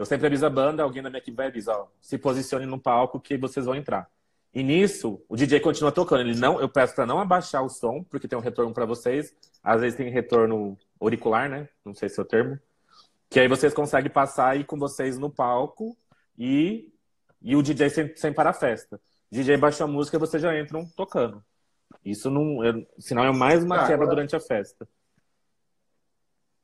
[0.00, 2.80] eu sempre aviso a banda, alguém da minha equipe vai avisar, ó, se posicione no
[2.80, 4.10] palco que vocês vão entrar.
[4.52, 6.22] E nisso, o DJ continua tocando.
[6.22, 9.36] Ele não, eu peço para não abaixar o som, porque tem um retorno para vocês.
[9.62, 11.68] Às vezes tem retorno auricular, né?
[11.84, 12.58] Não sei se é o termo.
[13.28, 15.94] Que aí vocês conseguem passar aí com vocês no palco
[16.36, 16.90] e,
[17.42, 18.96] e o DJ sem, sem parar a festa.
[19.30, 21.44] O DJ baixa a música e vocês já entram tocando.
[22.02, 22.64] Isso não.
[22.64, 24.16] É, senão é mais uma ah, quebra agora...
[24.16, 24.88] durante a festa.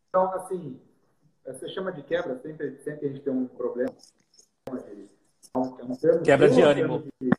[0.08, 0.80] Então, assim,
[1.46, 3.94] você chama de quebra, sempre, sempre a gente tem um problema.
[4.68, 7.04] É quebra de ânimo.
[7.20, 7.30] De...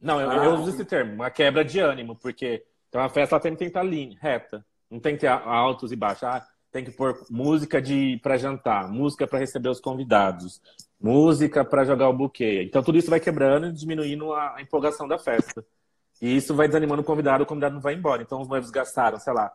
[0.00, 3.40] Não, eu, ah, eu uso esse termo, uma quebra de ânimo, porque então a festa
[3.40, 4.64] tem que estar linha, reta.
[4.90, 6.24] Não tem que ter altos e baixos.
[6.24, 10.60] Ah, tem que pôr música de para jantar, música para receber os convidados,
[11.00, 12.62] música para jogar o buquê.
[12.62, 15.64] Então tudo isso vai quebrando e diminuindo a, a empolgação da festa.
[16.20, 18.22] E isso vai desanimando o convidado, o convidado não vai embora.
[18.22, 19.52] Então os noivos gastaram, sei lá,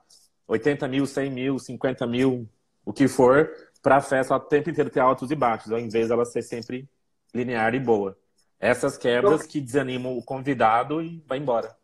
[0.48, 2.48] 80 mil, 100 mil, 50 mil,
[2.88, 6.08] o que for, para a festa o tempo inteiro ter altos e baixos, ao invés
[6.08, 6.90] dela ser sempre
[7.36, 8.18] linear e boa.
[8.58, 11.76] Essas quebras que desanimam o convidado e vai embora.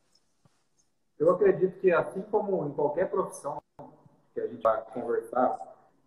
[1.19, 3.61] Eu acredito que, assim como em qualquer profissão
[4.33, 5.59] que a gente vai conversar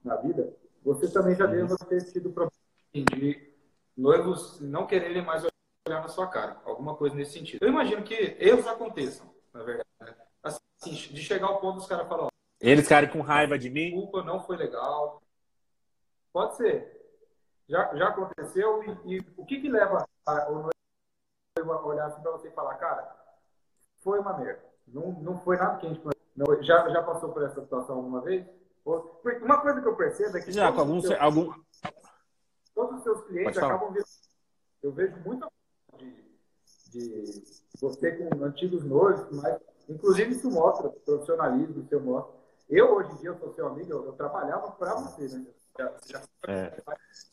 [0.03, 0.51] na vida,
[0.83, 2.53] você também já deve ter tido problema
[2.95, 3.53] de
[3.95, 5.45] noivos não quererem mais
[5.87, 6.57] olhar na sua cara.
[6.65, 7.63] Alguma coisa nesse sentido.
[7.63, 9.87] Eu imagino que erros aconteçam, na verdade.
[10.43, 13.91] Assim, de chegar ao ponto dos caras falarem, eles ficarem com raiva de mim?
[13.91, 15.23] Desculpa, não foi legal.
[16.33, 16.97] Pode ser.
[17.69, 20.71] Já, já aconteceu e, e o que que leva a, o
[21.59, 23.15] noivo a olhar assim para você e falar, cara,
[24.03, 24.65] foi uma merda.
[24.87, 26.03] Não, não foi nada que a gente
[26.37, 28.47] não, já, já passou por essa situação alguma vez?
[28.85, 31.53] Uma coisa que eu percebo é que já, com algum, seus, algum...
[32.73, 34.05] todos os seus clientes acabam vendo.
[34.83, 35.51] Eu vejo muita
[35.99, 36.23] de,
[36.91, 37.43] de
[37.81, 42.36] você com antigos noivos, mas inclusive isso mostra profissionalismo, isso mostra.
[42.69, 45.47] Eu, hoje em dia, eu sou seu amigo, eu, eu trabalhava para você, né?
[45.79, 46.23] Já, já...
[46.49, 46.83] É.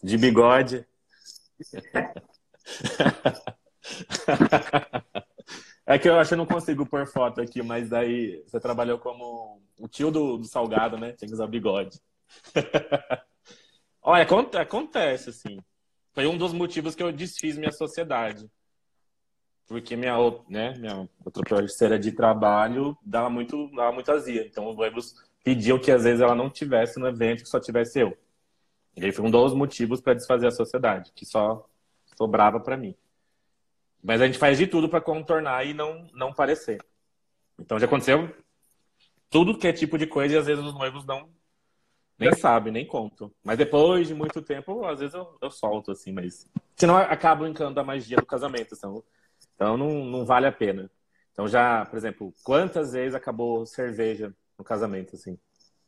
[0.04, 0.86] De bigode.
[5.86, 9.00] é que eu acho que eu não consigo pôr foto aqui, mas daí você trabalhou
[9.00, 11.14] como o tio do, do Salgado, né?
[11.14, 12.00] Tinha que usar bigode.
[14.02, 14.28] Olha,
[14.62, 15.58] acontece, assim.
[16.14, 18.48] Foi um dos motivos que eu desfiz minha sociedade.
[19.68, 20.16] Porque minha,
[20.50, 24.46] né, minha outra parceira de trabalho dava muito, dava muito azia.
[24.46, 28.00] Então os noivos pediam que às vezes ela não tivesse no evento, que só tivesse
[28.00, 28.18] eu.
[28.96, 31.68] E aí foi um dos motivos para desfazer a sociedade, que só
[32.16, 32.96] sobrava para mim.
[34.04, 36.80] Mas a gente faz de tudo para contornar e não, não parecer.
[37.58, 38.36] Então já aconteceu
[39.30, 41.30] tudo que é tipo de coisa e às vezes os noivos não
[42.20, 43.32] nem sabem, nem contam.
[43.44, 46.48] Mas depois de muito tempo, às vezes eu, eu solto, assim, mas.
[46.76, 48.76] Senão acaba brincando da magia do casamento.
[48.76, 49.04] Então,
[49.56, 50.90] então não, não vale a pena.
[51.32, 55.38] Então já, por exemplo, quantas vezes acabou cerveja no casamento, assim?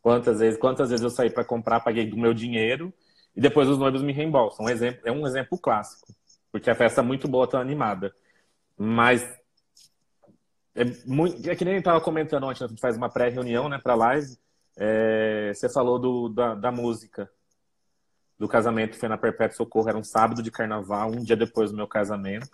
[0.02, 2.94] Quantas vezes, quantas vezes eu saí para comprar, paguei do meu dinheiro
[3.36, 4.66] e depois os noivos me reembolsam.
[4.66, 6.14] Um exemplo, é um exemplo clássico,
[6.52, 8.14] porque a festa é muito boa, tão animada.
[8.78, 9.24] Mas
[10.76, 13.96] é, muito, é que nem estava comentando ontem, a gente faz uma pré-reunião, né, para
[13.96, 14.38] live.
[14.78, 17.30] É, você falou do, da, da música
[18.38, 21.78] do casamento, foi na Perpétuo Socorro, era um sábado de carnaval, um dia depois do
[21.78, 22.50] meu casamento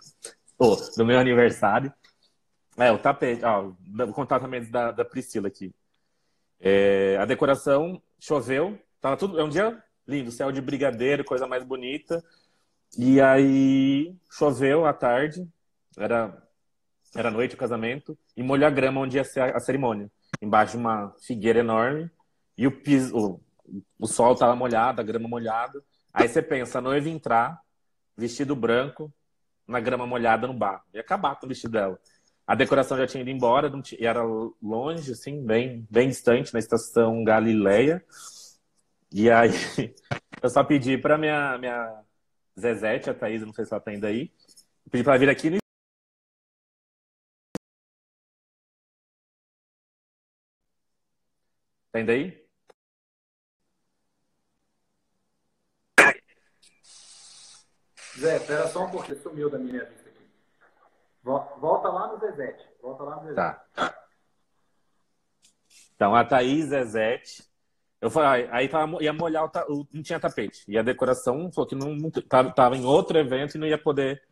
[0.58, 1.92] oh, do meu aniversário.
[2.76, 5.74] É, o tapete, ó, vou contar também da, da Priscila aqui.
[6.58, 11.64] É, a decoração choveu, tava tudo, é um dia lindo, céu de brigadeiro, coisa mais
[11.64, 12.22] bonita.
[12.96, 15.46] E aí choveu à tarde,
[15.96, 16.42] era
[17.14, 20.10] era noite o casamento, e molhou a grama onde ia ser a, a cerimônia,
[20.40, 22.10] embaixo de uma figueira enorme,
[22.56, 23.40] e o piso, o,
[23.98, 25.82] o sol tava molhado, a grama molhada.
[26.12, 27.60] Aí você pensa, a noiva entrar,
[28.16, 29.12] vestido branco,
[29.66, 30.82] na grama molhada no bar.
[30.94, 31.98] Ia acabar com o vestido dela.
[32.46, 34.00] A decoração já tinha ido embora, tinha...
[34.00, 34.22] e era
[34.62, 38.04] longe, assim, bem, bem distante, na estação Galileia.
[39.12, 39.50] E aí
[40.42, 42.02] eu só pedi para minha, minha
[42.58, 44.32] Zezete, a Thaís, não sei se ela tá ainda aí,
[44.90, 45.58] pedi para vir aqui no
[51.90, 52.41] Tá ainda aí?
[58.22, 60.24] Zé, espera só um pouquinho, sumiu da minha vista aqui.
[61.24, 62.64] Volta lá no Zezete.
[62.80, 63.36] Volta lá no Zezete.
[63.36, 63.94] Tá.
[65.96, 67.42] Então, a Thaís Zezete.
[68.00, 70.64] Eu falei, aí tava, ia molhar, o, não tinha tapete.
[70.68, 72.10] E a decoração falou que não, não
[72.52, 74.22] tava, em outro evento e não ia poder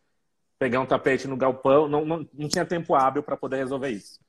[0.58, 1.88] pegar um tapete no galpão.
[1.88, 4.20] Não, não, não tinha tempo hábil para poder resolver isso.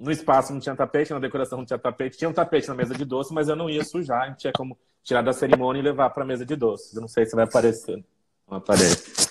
[0.00, 2.16] No espaço não tinha tapete, na decoração não tinha tapete.
[2.16, 4.78] Tinha um tapete na mesa de doce, mas eu não ia sujar, não tinha como
[5.02, 6.94] tirar da cerimônia e levar para a mesa de doces.
[6.94, 8.02] Eu não sei se vai aparecer.
[8.48, 9.28] Não aparece.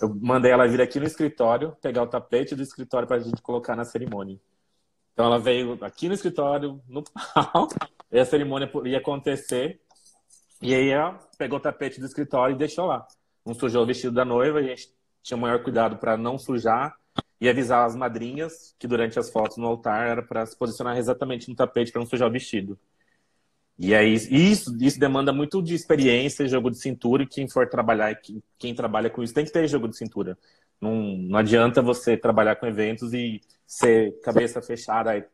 [0.00, 3.42] Eu mandei ela vir aqui no escritório, pegar o tapete do escritório para a gente
[3.42, 4.38] colocar na cerimônia.
[5.12, 7.66] Então ela veio aqui no escritório, no pau,
[8.12, 9.80] e a cerimônia ia acontecer.
[10.60, 13.04] E aí ela pegou o tapete do escritório e deixou lá.
[13.44, 14.88] Não sujou o vestido da noiva, a gente
[15.20, 16.96] tinha o maior cuidado para não sujar
[17.42, 21.48] e avisar as madrinhas que durante as fotos no altar era para se posicionar exatamente
[21.48, 22.78] no tapete para não sujar o vestido.
[23.76, 28.16] E aí, isso, isso demanda muito de experiência, jogo de cintura, e quem for trabalhar,
[28.56, 30.38] quem trabalha com isso tem que ter jogo de cintura.
[30.80, 35.28] Não, não adianta você trabalhar com eventos e ser cabeça fechada,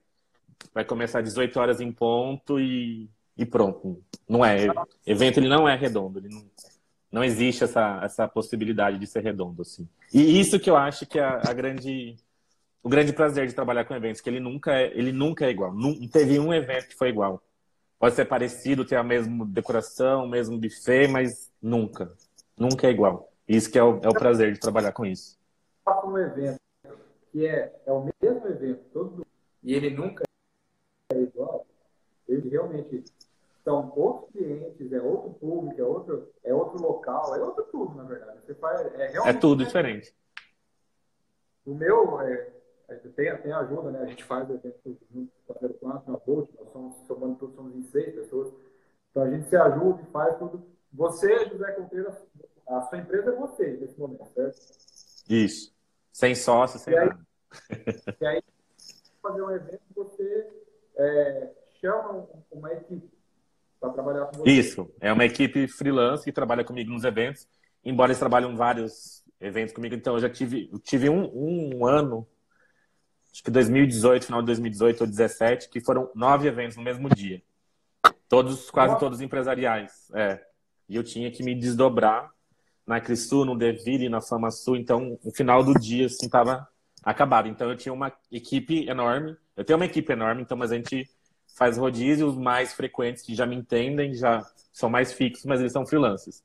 [0.72, 4.02] vai começar às 18 horas em ponto e, e pronto.
[4.26, 4.66] Não é.
[5.06, 6.46] Evento ele não é redondo, ele não,
[7.10, 9.88] não existe essa, essa possibilidade de ser redondo, assim.
[10.12, 12.16] E isso que eu acho que é a, grande,
[12.82, 15.74] o grande prazer de trabalhar com eventos, que ele nunca é, ele nunca é igual.
[15.74, 17.42] Não teve um evento que foi igual.
[17.98, 22.12] Pode ser parecido, ter a mesma decoração, o mesmo buffet, mas nunca.
[22.56, 23.32] Nunca é igual.
[23.48, 25.38] Isso que é o, é o prazer de trabalhar com isso.
[26.04, 26.60] Um evento
[27.32, 29.26] que é, é o mesmo evento, todo
[29.62, 30.24] e ele nunca
[31.12, 31.66] é igual,
[32.28, 33.04] ele realmente
[33.68, 38.04] são outros clientes, é outro público, é outro, é outro local, é outro tudo, na
[38.04, 38.40] verdade.
[38.46, 40.14] Você faz, é, é tudo diferente.
[41.66, 42.50] O meu, é,
[42.88, 44.00] é, tem, tem ajuda, né?
[44.00, 47.76] A gente faz eventos junto com a 04, na Bolt, nós somos, somando todos, somos
[47.76, 48.54] em seis pessoas.
[49.10, 50.66] Então a gente se ajuda e faz tudo.
[50.90, 52.16] Você, José Contreras,
[52.66, 54.58] a sua empresa é você nesse momento, certo?
[55.28, 55.76] Isso.
[56.10, 57.20] Sem sócio, sem e nada.
[57.68, 58.42] Aí, e aí,
[59.20, 60.50] fazer um evento, você
[60.96, 61.50] é,
[61.80, 63.17] chama uma equipe
[63.80, 64.50] para trabalhar com você.
[64.50, 67.46] Isso, é uma equipe freelance que trabalha comigo nos eventos,
[67.84, 72.26] embora eles trabalhem vários eventos comigo, então eu já tive, eu tive um, um ano,
[73.32, 77.42] acho que 2018, final de 2018 ou 2017, que foram nove eventos no mesmo dia.
[78.28, 79.00] Todos, quase Nossa.
[79.00, 80.10] todos empresariais.
[80.14, 80.40] É.
[80.88, 82.30] E eu tinha que me desdobrar
[82.86, 86.66] na Crisul, no Deville, na Fama Sul, então o final do dia, assim, estava
[87.02, 87.48] acabado.
[87.48, 91.08] Então eu tinha uma equipe enorme, eu tenho uma equipe enorme, então, mas a gente
[91.58, 95.84] faz rodízios mais frequentes que já me entendem, já são mais fixos, mas eles são
[95.84, 96.42] freelancers.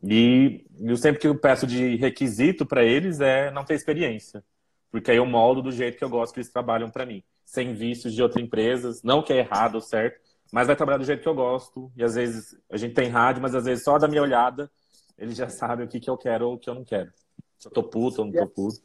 [0.00, 4.44] E eu sempre que eu peço de requisito para eles é não ter experiência,
[4.92, 7.74] porque aí eu moldo do jeito que eu gosto que eles trabalham para mim, sem
[7.74, 10.20] vícios de outras empresas, não que é errado ou certo,
[10.52, 11.90] mas vai trabalhar do jeito que eu gosto.
[11.96, 14.70] E às vezes a gente tem rádio, mas às vezes só da minha olhada
[15.18, 17.10] eles já sabem o que, que eu quero ou o que eu não quero.
[17.58, 18.80] Se eu tô puto ou não tô puto.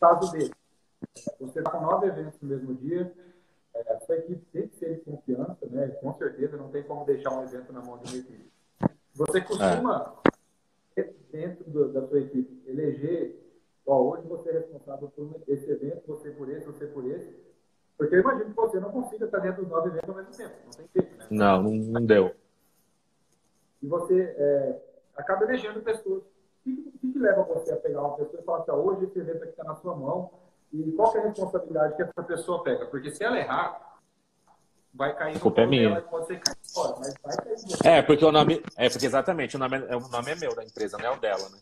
[0.00, 0.50] Caso dele.
[1.40, 3.12] Você está com nove eventos no mesmo dia,
[3.74, 5.88] é, a sua equipe tem que ser de confiança, né?
[6.00, 8.52] Com certeza não tem como deixar um evento na mão de uma equipe.
[9.14, 10.20] Você costuma,
[10.96, 11.02] é.
[11.30, 13.38] dentro do, da sua equipe, eleger,
[13.86, 17.34] ó, hoje você é responsável por esse evento, você por esse, você por esse.
[17.96, 20.54] Porque eu imagino que você não consiga estar dentro dos nove eventos ao mesmo tempo.
[20.64, 21.26] Não tem jeito, né?
[21.30, 22.34] Não, não deu.
[23.82, 24.82] E você é,
[25.16, 26.22] acaba elegendo pessoas.
[26.22, 29.18] O que, que, que, leva você a pegar uma pessoa e falar assim, hoje esse
[29.18, 30.30] evento aqui está na sua mão,
[30.72, 32.86] e qual é a responsabilidade que essa pessoa pega?
[32.86, 33.98] Porque se ela errar,
[34.92, 35.38] vai cair.
[35.38, 36.00] Culpa é minha.
[36.02, 37.56] Pode ser cair fora, mas vai cair.
[37.84, 38.62] É, porque o nome.
[38.76, 41.20] É, porque exatamente, o nome é, o nome é meu da empresa, não é o
[41.20, 41.58] dela, né?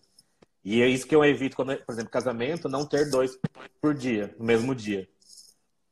[0.64, 3.38] E é isso que eu evito quando, por exemplo, casamento, não ter dois
[3.80, 5.08] por dia, no mesmo dia.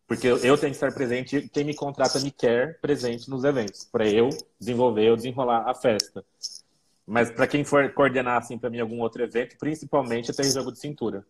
[0.06, 4.06] Porque eu tenho que estar presente, quem me contrata me quer presente nos eventos, para
[4.08, 6.24] eu desenvolver, eu desenrolar a festa.
[7.06, 10.78] Mas para quem for coordenar assim para mim algum outro evento, principalmente tem jogo de
[10.78, 11.26] cintura.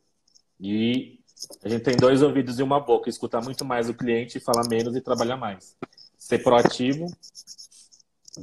[0.61, 1.21] E
[1.63, 4.97] a gente tem dois ouvidos e uma boca, escutar muito mais o cliente, falar menos
[4.97, 5.77] e trabalhar mais.
[6.17, 7.07] Ser proativo,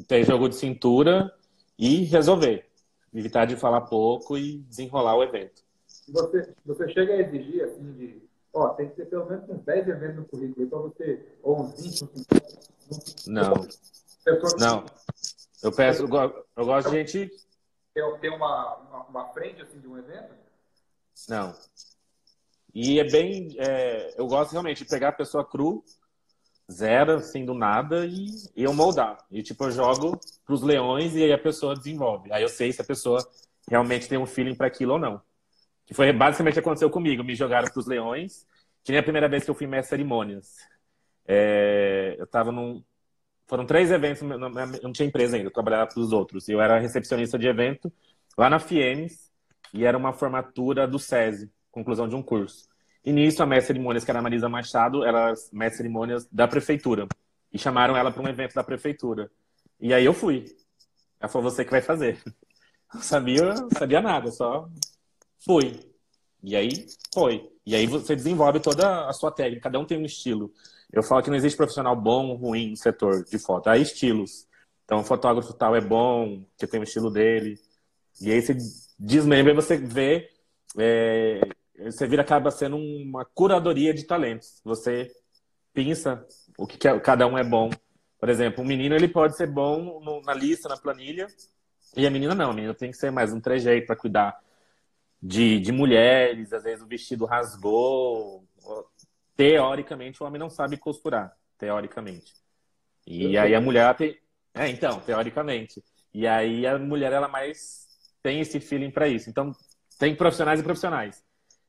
[0.08, 1.34] ter jogo de cintura
[1.78, 2.66] e resolver.
[3.14, 5.64] Evitar de falar pouco e desenrolar o evento.
[6.10, 8.22] Você, você chega a exigir, assim, de.
[8.54, 11.26] Ó, tem que ter pelo menos uns 10 eventos no currículo, então você.
[11.42, 12.56] Ou uns 20, uns 50.
[13.28, 13.54] Não.
[14.60, 14.86] Não.
[15.64, 17.32] Eu peço, eu gosto de gente.
[17.94, 20.34] Tem uma, uma, uma frente assim de um evento?
[21.30, 21.56] Não.
[22.76, 23.56] E é bem.
[23.58, 25.82] É, eu gosto realmente de pegar a pessoa cru,
[26.72, 29.18] zero, assim, do nada, e, e eu moldar.
[29.32, 32.32] E tipo, eu jogo pros leões e aí a pessoa desenvolve.
[32.34, 33.26] Aí eu sei se a pessoa
[33.70, 35.22] realmente tem um feeling para aquilo ou não.
[35.86, 37.24] Que foi basicamente o que aconteceu comigo.
[37.24, 38.46] Me jogaram pros leões,
[38.84, 40.56] que nem a primeira vez que eu fui em cerimônias.
[41.28, 42.84] É, eu estava num.
[43.48, 46.50] Foram três eventos, eu não tinha empresa ainda, eu trabalhava para os outros.
[46.50, 47.94] Eu era recepcionista de evento
[48.38, 49.32] lá na Fienes
[49.74, 52.68] e era uma formatura do SESI, conclusão de um curso.
[53.04, 57.08] E nisso, a mestre cerimônias, que era a Marisa Machado, era mestre cerimônias da prefeitura.
[57.52, 59.30] E chamaram ela para um evento da prefeitura.
[59.80, 60.46] E aí eu fui.
[61.20, 62.20] Ela falou, você que vai fazer.
[62.94, 64.70] Não sabia, sabia nada, só
[65.44, 65.80] fui.
[66.42, 67.52] E aí foi.
[67.66, 70.52] E aí você desenvolve toda a sua técnica, cada um tem um estilo.
[70.94, 74.48] Eu falo que não existe profissional bom ou ruim no setor de foto, há estilos.
[74.86, 77.60] Então, o fotógrafo tal é bom, que tem o estilo dele.
[78.22, 78.56] E aí você
[78.98, 80.30] desmembra e você vê,
[80.78, 81.42] é,
[81.78, 84.62] você vira, acaba sendo uma curadoria de talentos.
[84.64, 85.12] Você
[85.74, 86.26] pensa
[86.58, 87.70] o que, é, cada um é bom.
[88.20, 91.28] Por exemplo, um menino ele pode ser bom no, na lista, na planilha,
[91.96, 92.52] e a menina não.
[92.52, 94.40] A menina tem que ser mais um trejeito para cuidar
[95.22, 98.48] de, de mulheres, às vezes o vestido rasgou.
[99.36, 102.34] Teoricamente, o homem não sabe costurar, teoricamente.
[103.06, 104.18] E aí a mulher tem.
[104.54, 105.84] É, então, teoricamente.
[106.14, 107.86] E aí a mulher, ela mais
[108.24, 109.30] tem esse feeling para isso.
[109.30, 109.52] Então,
[110.00, 111.25] tem profissionais e profissionais.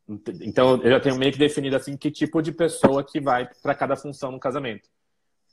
[0.09, 3.75] Então, eu já tenho meio que definido assim que tipo de pessoa que vai para
[3.75, 4.89] cada função no casamento.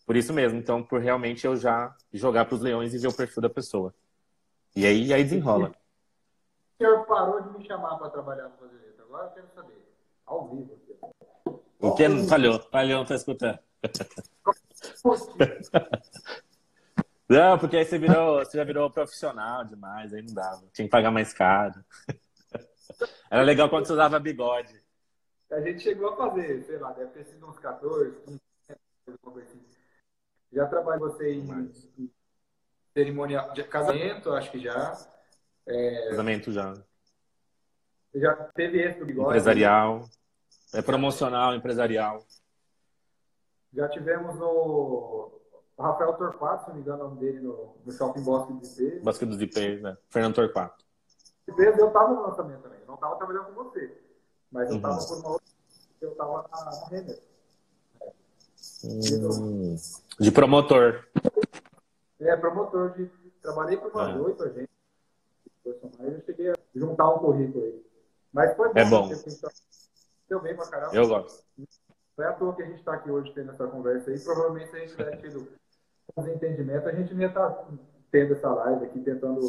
[0.06, 0.60] Por isso mesmo.
[0.60, 3.94] Então, por realmente eu já jogar para os leões e ver o perfil da pessoa.
[4.76, 5.70] E aí, aí desenrola.
[5.70, 9.82] O senhor parou de me chamar para trabalhar no Fazer Agora eu quero saber.
[10.26, 10.80] Ao vivo.
[11.80, 12.60] O que falhou?
[12.72, 13.60] Falhou, não tá escutando.
[17.28, 20.64] Não, porque aí você virou, você já virou profissional demais, aí não dava.
[20.74, 21.84] Tinha que pagar mais caro.
[23.30, 24.82] Era legal quando você usava bigode.
[25.52, 28.42] A gente chegou a fazer, sei lá, deve ter sido uns 14, 15,
[29.08, 29.62] alguma coisa assim.
[30.52, 32.12] Já trabalhou você em, em
[32.94, 34.98] cerimônia de casamento, acho que já.
[35.66, 36.10] É...
[36.10, 36.74] Casamento já.
[38.16, 39.30] Já teve esse do bigode?
[39.30, 40.10] Empresarial.
[40.74, 42.26] É promocional, empresarial.
[43.74, 45.40] Já tivemos no
[45.78, 49.00] Rafael Torquato, se não me engano o nome dele, no, no Shopping Bosque dos IP.
[49.00, 49.98] Bosque dos IP, né?
[50.10, 50.84] Fernando Torquato.
[51.48, 52.73] Eu estava no lançamento também.
[52.94, 53.98] Eu não estava trabalhando com você.
[54.52, 55.08] Mas eu estava uhum.
[55.08, 55.48] por uma outra.
[56.02, 57.20] Eu estava na, na Renner.
[58.86, 59.76] Hum,
[60.20, 61.08] de promotor.
[62.20, 62.92] É, promotor.
[62.92, 63.06] De,
[63.42, 64.48] trabalhei por umas oito é.
[64.48, 64.70] agências.
[65.66, 67.86] Eu cheguei a juntar um currículo aí.
[68.32, 68.80] Mas foi bom.
[68.80, 69.10] É bom.
[70.30, 70.96] Deu bem pra caramba.
[70.96, 71.44] Eu gosto.
[72.18, 74.20] Não é à toa que a gente está aqui hoje tendo essa conversa aí.
[74.20, 75.48] Provavelmente se a gente tivesse tido
[76.16, 77.68] desentendimento, a gente não ia estar tá
[78.12, 79.40] tendo essa live aqui, tentando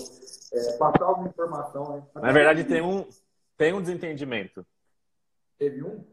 [0.52, 1.96] é, passar alguma informação.
[1.96, 2.02] Né?
[2.14, 3.06] Na verdade, tem um,
[3.56, 4.66] tem um desentendimento.
[5.58, 6.04] Teve um?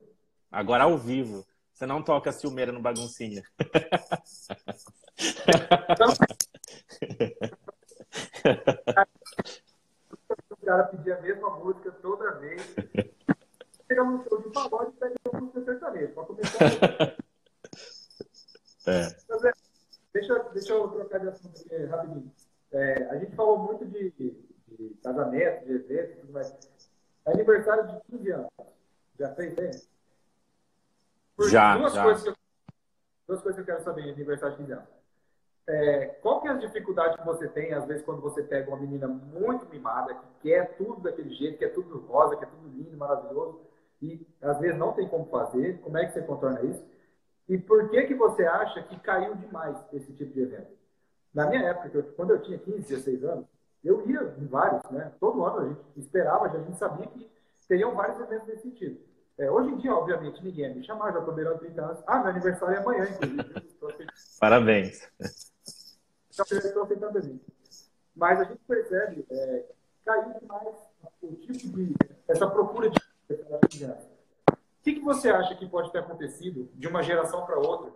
[0.52, 1.46] Agora ao vivo.
[1.74, 3.44] Você não toca Silmeira no baguncinha.
[10.50, 12.62] o cara pedia a mesma música toda vez.
[13.88, 16.14] Chega num show de pagode e pede uma música sertaneja.
[16.14, 17.18] Pra começar.
[18.88, 19.02] É.
[19.02, 19.52] é.
[20.14, 22.32] Deixa, deixa eu trocar de assunto aqui rapidinho.
[22.72, 24.32] É, a gente falou muito de, de,
[24.68, 26.70] de casamento, de eventos, tudo mais.
[27.26, 28.49] Aniversário de 15 anos.
[29.19, 29.72] Já fez, né?
[31.49, 32.03] já, duas já.
[32.03, 32.36] Coisas eu,
[33.28, 35.01] duas coisas que eu quero saber de aniversário de 15 anos.
[35.67, 38.80] É, qual que é a dificuldade que você tem, às vezes, quando você pega uma
[38.80, 43.61] menina muito mimada, que quer tudo daquele jeito, quer tudo rosa, quer tudo lindo, maravilhoso,
[44.01, 46.84] e às vezes não tem como fazer, como é que você contorna isso?
[47.47, 50.72] E por que que você acha que caiu demais esse tipo de evento?
[51.34, 53.45] Na minha época, quando eu tinha 15, 16 anos,
[53.84, 55.12] eu ia em vários, né?
[55.20, 57.30] Todo ano a gente esperava, a gente sabia que
[57.68, 59.00] teriam vários eventos nesse sentido.
[59.38, 62.04] É, hoje em dia, obviamente, ninguém ia me chamar, já estou beirando 30 anos.
[62.06, 64.08] Ah, meu aniversário é amanhã, inclusive.
[64.40, 65.10] Parabéns.
[66.30, 67.22] Estou aceitando a
[68.16, 69.66] Mas a gente percebe é,
[70.06, 70.76] caiu demais
[71.22, 71.96] o tipo de.
[72.28, 73.00] essa procura de.
[73.30, 77.92] O que, que você acha que pode ter acontecido de uma geração para outra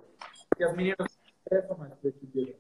[0.56, 1.08] que as meninas não
[1.42, 2.58] interessam mais por esse evento?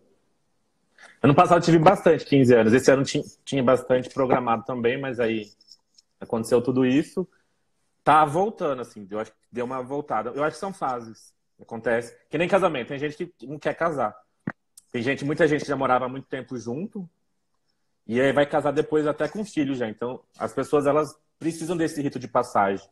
[1.25, 2.71] Ano passado tive bastante 15 anos.
[2.71, 5.49] Esse ano tinha, tinha bastante programado também, mas aí
[6.19, 7.27] aconteceu tudo isso.
[8.03, 9.07] Tá voltando, assim.
[9.09, 10.29] Eu acho que deu uma voltada.
[10.29, 11.33] Eu acho que são fases.
[11.59, 12.15] Acontece.
[12.29, 12.89] Que nem casamento.
[12.89, 14.15] Tem gente que não quer casar.
[14.91, 17.09] Tem gente, muita gente já morava muito tempo junto.
[18.05, 19.89] E aí vai casar depois até com filhos já.
[19.89, 22.87] Então, as pessoas, elas precisam desse rito de passagem.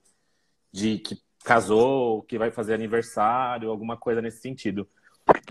[0.71, 4.89] De que casou, que vai fazer aniversário, alguma coisa nesse sentido.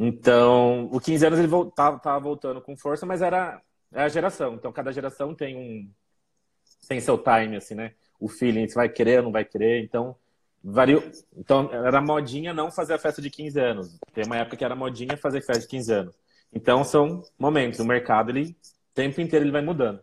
[0.01, 3.61] Então, o 15 anos ele voltava, tava voltando com força, mas era,
[3.91, 4.55] era a geração.
[4.55, 5.91] Então, cada geração tem um
[6.89, 7.93] tem seu time, assim, né?
[8.19, 9.83] O feeling, se vai querer ou não vai querer.
[9.83, 10.17] Então,
[10.63, 11.03] variou.
[11.37, 13.99] Então, era modinha não fazer a festa de 15 anos.
[14.13, 16.15] Tem uma época que era modinha fazer festa de 15 anos.
[16.53, 17.81] Então, são momentos.
[17.81, 20.01] O mercado, ele, o tempo inteiro, ele vai mudando.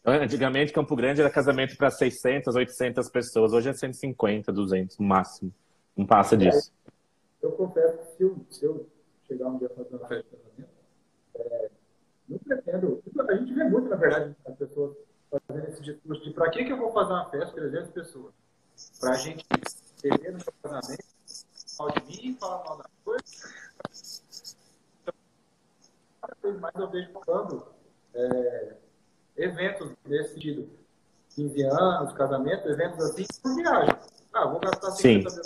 [0.00, 3.52] Então, antigamente, Campo Grande era casamento para 600, 800 pessoas.
[3.52, 5.52] Hoje é 150, 200 no máximo.
[5.96, 6.72] Não passa disso.
[7.42, 8.86] eu confesso que se eu, se eu
[9.28, 10.70] chegar um dia fazer uma festa de casamento,
[11.36, 11.70] é,
[12.28, 13.02] não pretendo.
[13.28, 14.96] A gente vê muito, na verdade, as pessoas
[15.30, 18.34] fazendo esse discurso de para que, que eu vou fazer uma festa de 300 pessoas?
[19.00, 19.44] Para a gente
[20.02, 21.04] beber no casamento,
[21.78, 23.24] mal de mim, falar mal da coisa.
[25.02, 25.14] Então,
[26.22, 27.66] cada vez mais eu vejo falando
[28.14, 28.76] é,
[29.36, 30.78] eventos nesse sentido.
[31.34, 33.94] 15 anos, casamento, eventos assim, por viagem.
[34.32, 35.42] Ah, vou gastar 50 mil.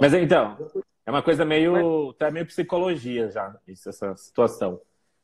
[0.00, 0.56] Mas então,
[1.10, 4.80] é uma coisa meio, até meio psicologia já, isso, essa situação.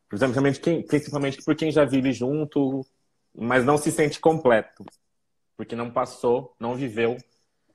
[0.09, 2.85] Principalmente, quem, principalmente por quem já vive junto,
[3.33, 4.85] mas não se sente completo.
[5.57, 7.17] Porque não passou, não viveu.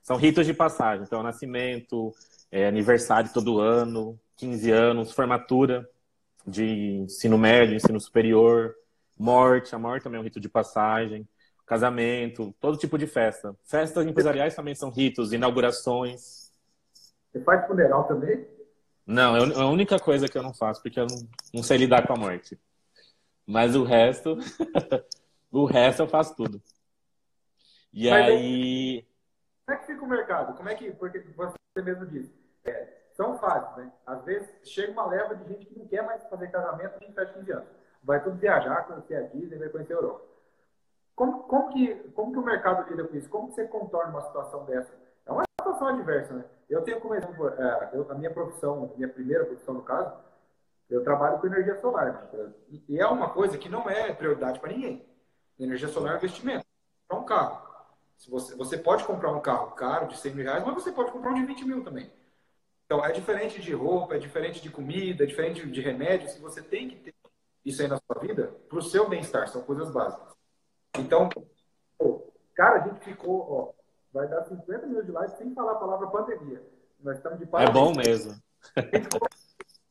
[0.04, 1.06] São ritos de passagem.
[1.06, 2.14] Então, nascimento,
[2.52, 5.90] é, aniversário todo ano, 15 anos, formatura
[6.46, 6.66] de
[7.04, 8.76] ensino médio, ensino superior,
[9.18, 9.74] morte.
[9.74, 11.26] A morte também é um rito de passagem.
[11.66, 13.56] Casamento, todo tipo de festa.
[13.64, 16.51] Festas empresariais também são ritos, inaugurações.
[17.32, 18.46] Você faz funeral também?
[19.06, 21.18] Não, é a única coisa que eu não faço, porque eu não,
[21.54, 22.60] não sei lidar com a morte.
[23.48, 24.38] Mas o resto,
[25.52, 26.62] o resto eu faço tudo.
[27.94, 29.06] E Mas aí.
[29.66, 30.56] Como é que fica o mercado?
[30.56, 30.92] Como é que.
[30.92, 32.34] Porque você mesmo disse.
[32.64, 33.92] É, são fases, né?
[34.06, 37.34] Às vezes chega uma leva de gente que não quer mais fazer casamento nem festa
[37.34, 37.68] de 15 anos.
[38.04, 40.26] Vai tudo viajar, conhecer a Disney, vai conhecer a Europa.
[41.16, 43.30] Como, como, que, como que o mercado lida com isso?
[43.30, 44.92] Como que você contorna uma situação dessa?
[45.26, 46.46] É uma situação adversa, né?
[46.72, 50.16] Eu tenho como exemplo, é, eu, a minha profissão, minha primeira profissão no caso,
[50.90, 52.32] eu trabalho com energia solar.
[52.88, 55.06] E é uma coisa que não é prioridade para ninguém.
[55.60, 56.66] Energia solar é investimento.
[57.10, 57.70] Para um carro.
[58.18, 61.12] Se você, você pode comprar um carro caro de 100 mil reais, mas você pode
[61.12, 62.10] comprar um de 20 mil também.
[62.86, 66.38] Então, é diferente de roupa, é diferente de comida, é diferente de remédios.
[66.38, 67.14] Você tem que ter
[67.66, 70.34] isso aí na sua vida, para o seu bem-estar, são coisas básicas.
[70.98, 71.30] Então,
[72.56, 73.81] cara, a gente ficou, ó,
[74.14, 76.62] vai dar 50 minutos de live sem falar a palavra pandemia.
[77.00, 77.76] Nós estamos de parabéns.
[77.76, 78.34] É bom mesmo.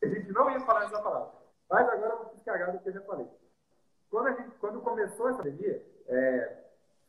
[0.03, 1.33] A gente não ia falar essa palavra.
[1.69, 3.27] Mas agora eu vou ficar do que eu já falei.
[4.11, 6.57] Quando, a gente, quando começou essa pandemia, é,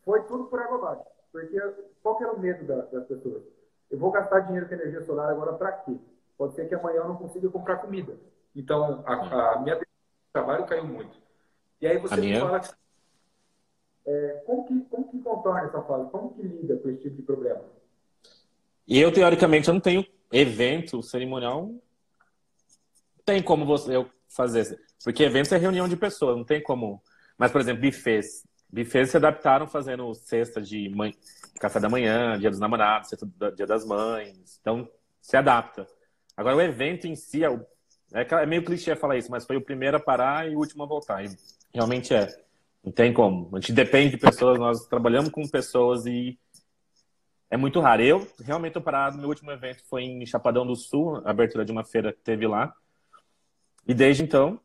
[0.03, 1.09] foi tudo por água abaixo.
[1.31, 1.59] Porque
[2.03, 3.43] qual que era o medo da, das pessoas?
[3.89, 5.97] Eu vou gastar dinheiro com energia solar agora para quê?
[6.37, 8.17] Pode ser que amanhã eu não consiga comprar comida.
[8.55, 9.79] Então, a, a minha
[10.33, 11.17] trabalho caiu muito.
[11.79, 12.69] E aí você me fala que
[14.05, 16.09] é, como, que, como que contorna essa fase?
[16.09, 17.61] Como que lida com esse tipo de problema?
[18.87, 21.71] E eu, teoricamente, eu não tenho evento cerimonial.
[23.25, 24.79] Tem como você eu fazer.
[25.03, 27.01] Porque evento é reunião de pessoas, não tem como.
[27.37, 28.45] Mas, por exemplo, bufês.
[28.71, 31.13] Bufês se adaptaram fazendo cesta de mãe,
[31.59, 33.09] café da manhã, dia dos namorados,
[33.55, 34.57] dia das mães.
[34.61, 34.89] Então,
[35.21, 35.85] se adapta.
[36.35, 37.47] Agora, o evento em si, é,
[38.13, 40.87] é meio clichê falar isso, mas foi o primeiro a parar e o último a
[40.87, 41.23] voltar.
[41.23, 41.29] E
[41.73, 42.27] realmente é.
[42.83, 43.55] Não tem como.
[43.55, 46.39] A gente depende de pessoas, nós trabalhamos com pessoas e
[47.49, 48.01] é muito raro.
[48.01, 49.17] Eu realmente estou parado.
[49.17, 52.73] Meu último evento foi em Chapadão do Sul, abertura de uma feira que teve lá.
[53.87, 54.59] E desde então,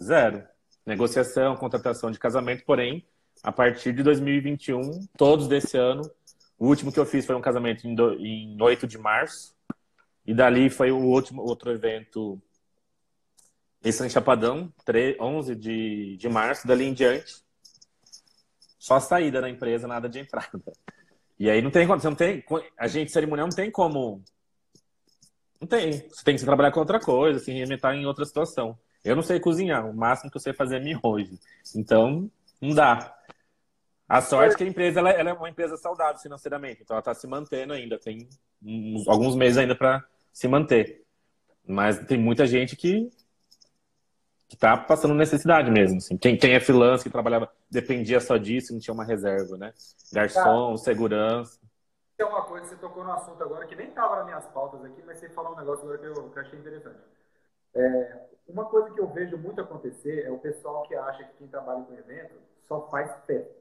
[0.00, 0.44] zero.
[0.86, 3.04] Negociação, contratação de casamento, porém,
[3.42, 6.02] a partir de 2021, todos desse ano,
[6.58, 9.56] o último que eu fiz foi um casamento em, do, em 8 de março.
[10.26, 12.40] E dali foi o último outro evento
[13.82, 17.47] em Chapadão, 3, 11 de, de março, dali em diante.
[18.78, 20.62] Só saída da empresa, nada de entrada.
[21.38, 22.44] E aí não tem como, você não tem,
[22.76, 24.22] a gente cerimonial não tem como.
[25.60, 26.08] Não tem.
[26.08, 28.78] Você tem que trabalhar com outra coisa, se reinventar em outra situação.
[29.04, 31.38] Eu não sei cozinhar, o máximo que eu sei fazer é miojo.
[31.76, 33.14] Então, não dá.
[34.08, 37.00] A sorte é que a empresa ela, ela é uma empresa saudável financeiramente, então ela
[37.00, 38.26] está se mantendo ainda, tem
[38.62, 40.02] uns, alguns meses ainda para
[40.32, 41.04] se manter.
[41.66, 43.10] Mas tem muita gente que
[44.48, 45.98] que tá passando necessidade mesmo.
[45.98, 46.16] Assim.
[46.16, 49.74] Quem, quem é freelance, que trabalhava, dependia só disso, não tinha uma reserva, né?
[50.12, 51.60] Garçom, segurança.
[52.18, 55.02] É uma coisa, você tocou no assunto agora que nem estava nas minhas pautas aqui,
[55.06, 56.98] mas você falou um negócio agora que eu, que eu achei interessante.
[57.74, 61.46] É, uma coisa que eu vejo muito acontecer é o pessoal que acha que quem
[61.46, 62.34] trabalha com evento
[62.66, 63.54] só faz festa.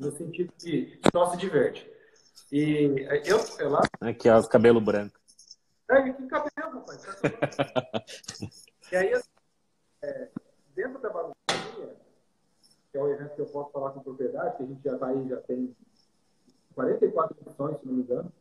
[0.00, 1.88] No sentido que só se diverte.
[2.50, 3.82] E eu, eu lá.
[4.00, 5.18] Aqui, ó, os cabelos brancos.
[5.88, 7.06] É, que cabelo, rapaz.
[8.90, 9.12] e aí,
[10.04, 10.28] é,
[10.74, 11.94] dentro da baguncinha,
[12.90, 15.06] que é um evento que eu posso falar com propriedade, que a gente já está
[15.08, 15.74] aí, já tem
[16.74, 18.32] 44 edições, se não me engano.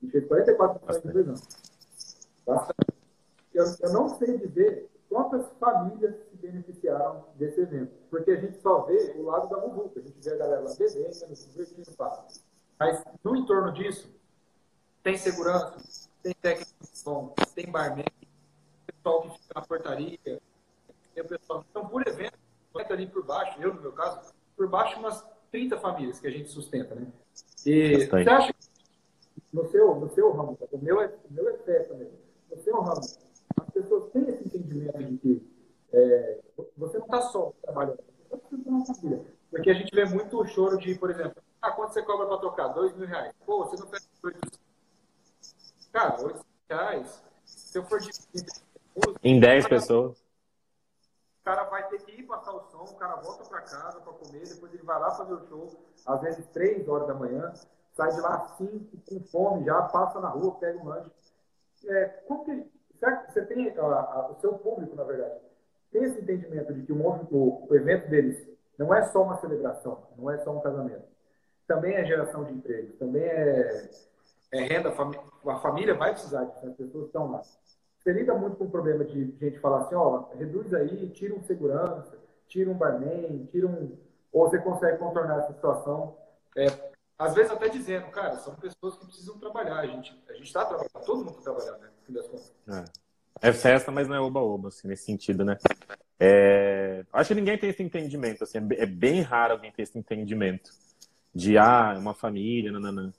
[0.00, 1.48] A gente fez 44 edições em dois anos.
[2.44, 2.92] Bastante.
[3.54, 8.80] Eu, eu não sei dizer quantas famílias se beneficiaram desse evento, porque a gente só
[8.82, 12.26] vê o lado da muvuca, a gente vê a galera lá bebendo, se divertindo, pá.
[12.80, 14.10] Mas no entorno disso,
[15.02, 18.06] tem segurança, tem técnico de som, tem barman,
[18.86, 20.40] pessoal que fica na portaria,
[21.20, 21.64] o pessoal.
[21.70, 22.34] Então, por evento,
[22.90, 26.48] ali por baixo, eu no meu caso, por baixo umas 30 famílias que a gente
[26.48, 27.06] sustenta, né?
[27.66, 28.54] E você acha
[29.52, 32.10] no seu, no seu ramo, o meu é, o meu é fé também,
[32.50, 35.52] no seu ramo, as pessoas têm esse entendimento de que
[35.92, 36.40] é,
[36.76, 37.98] você não está só trabalhando,
[38.30, 39.24] você está uma família.
[39.50, 42.68] Porque a gente vê muito choro de, por exemplo, ah, quanto você cobra para tocar?
[42.68, 43.34] Dois mil reais.
[43.44, 44.34] Pô, você não fez dois
[45.92, 48.10] Cara, oito reais, se eu for de
[49.22, 50.21] em 10 pessoas.
[51.42, 54.12] O cara vai ter que ir passar o som, o cara volta para casa para
[54.12, 55.68] comer, depois ele vai lá fazer o show,
[56.06, 57.52] às vezes 3 horas da manhã,
[57.94, 61.10] sai de lá às 5, com fome já, passa na rua, pega um lanche.
[61.84, 62.64] É, como que,
[62.96, 65.40] será que você tem, a, a, o seu público, na verdade,
[65.90, 70.06] tem esse entendimento de que o, o, o evento deles não é só uma celebração,
[70.16, 71.10] não é só um casamento.
[71.66, 73.90] Também é geração de empregos, também é,
[74.52, 77.42] é renda, a família vai precisar disso, as pessoas estão lá.
[78.02, 81.42] Você lida muito com o problema de gente falar assim, ó, reduz aí, tira um
[81.42, 83.96] segurança, tira um barman, tira um...
[84.32, 86.16] Ou você consegue contornar essa situação,
[86.56, 86.66] é,
[87.16, 91.04] às vezes até dizendo, cara, são pessoas que precisam trabalhar, a gente a está trabalhando,
[91.06, 92.52] todo mundo está trabalhando, né, no fim das contas.
[93.40, 93.48] É.
[93.48, 95.56] é festa, mas não é oba-oba, assim, nesse sentido, né?
[96.18, 97.04] É...
[97.12, 100.72] Acho que ninguém tem esse entendimento, assim, é bem raro alguém ter esse entendimento
[101.32, 103.12] de, ah, uma família, nananã.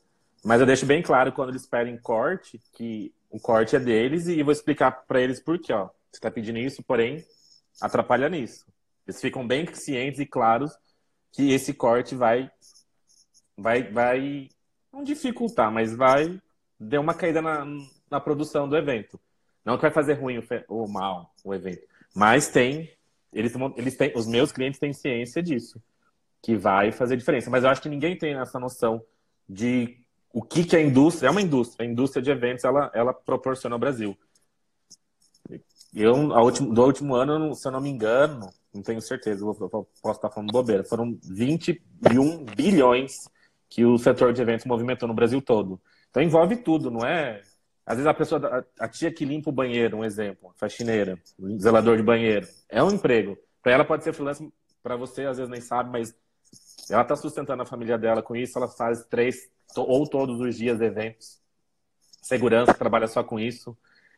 [0.43, 4.43] Mas eu deixo bem claro quando eles pedem corte, que o corte é deles e
[4.43, 5.73] vou explicar para eles por quê.
[5.73, 5.85] Ó.
[5.85, 7.25] Você está pedindo isso, porém,
[7.81, 8.63] atrapalha nisso.
[9.07, 10.71] Eles ficam bem cientes e claros
[11.31, 12.51] que esse corte vai,
[13.57, 14.49] vai, vai
[14.91, 16.39] não dificultar, mas vai
[16.79, 17.65] dar uma caída na,
[18.07, 19.19] na produção do evento.
[19.65, 22.95] Não que vai fazer ruim ou mal o evento, mas tem,
[23.33, 25.81] eles, eles têm, os meus clientes têm ciência disso,
[26.39, 27.49] que vai fazer diferença.
[27.49, 29.03] Mas eu acho que ninguém tem essa noção
[29.49, 30.02] de
[30.33, 33.75] o que, que a indústria, é uma indústria, a indústria de eventos, ela, ela proporciona
[33.75, 34.17] ao Brasil.
[35.93, 40.31] Eu, último, do último ano, se eu não me engano, não tenho certeza, posso estar
[40.31, 43.29] falando bobeira, foram 21 bilhões
[43.69, 45.79] que o setor de eventos movimentou no Brasil todo.
[46.09, 47.41] Então envolve tudo, não é?
[47.85, 51.19] Às vezes a pessoa, a, tia que limpa o banheiro, um exemplo, faxineira,
[51.59, 53.37] zelador de banheiro, é um emprego.
[53.61, 56.15] Para ela pode ser freelance, para você às vezes nem sabe, mas
[56.89, 59.49] ela está sustentando a família dela com isso, ela faz três,
[59.81, 61.41] ou todos os dias eventos.
[62.21, 63.77] Segurança trabalha só com isso.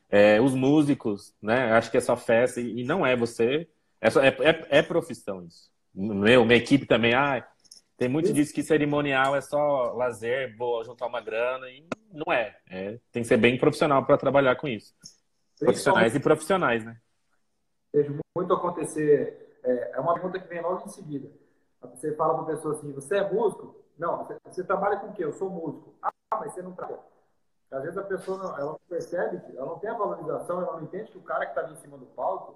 [0.09, 1.71] É, os músicos, né?
[1.71, 3.67] Acho que é só festa e, não é você.
[3.99, 5.71] É, só, é, é, é, profissão isso.
[5.93, 7.45] Meu, minha equipe também, ah,
[7.97, 12.55] tem muito disso que cerimonial é só lazer, vou juntar uma grana e não é.
[12.69, 14.93] é tem que ser bem profissional para trabalhar com isso.
[15.57, 16.97] Profissionais e profissionais, né?
[17.93, 19.57] Vejo muito acontecer.
[19.63, 21.31] É, é uma pergunta que vem logo em seguida.
[21.81, 23.84] Você fala para a pessoa assim: você é músico?
[23.97, 25.23] Não, você, trabalha com o quê?
[25.23, 25.93] Eu sou músico.
[26.01, 26.99] Ah, mas você não trabalha.
[27.71, 30.83] Às vezes a pessoa não, ela não percebe, ela não tem a valorização, ela não
[30.83, 32.55] entende que o cara que está ali em cima do palco,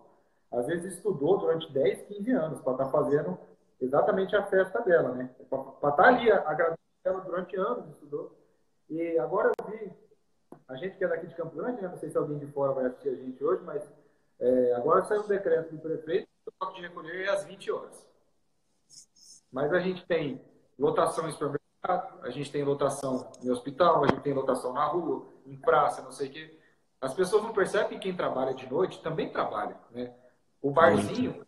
[0.51, 3.37] às vezes estudou durante 10, 15 anos para estar tá fazendo
[3.81, 5.29] exatamente a festa dela, né?
[5.49, 8.35] Para estar tá ali agradecendo ela durante anos, estudou.
[8.89, 9.91] E agora eu vi,
[10.67, 11.87] a gente que é daqui de Campo Grande, né?
[11.87, 13.87] não sei se alguém de fora vai assistir a gente hoje, mas
[14.39, 18.07] é, agora saiu um decreto do prefeito, o toque de recolher é às 20 horas.
[19.51, 20.41] Mas a gente tem
[20.79, 25.27] lotação em supermercado, a gente tem lotação em hospital, a gente tem lotação na rua,
[25.45, 26.59] em praça, não sei o quê.
[27.01, 30.13] As pessoas não percebem que quem trabalha de noite também trabalha, né?
[30.61, 31.47] O barzinho, Muito.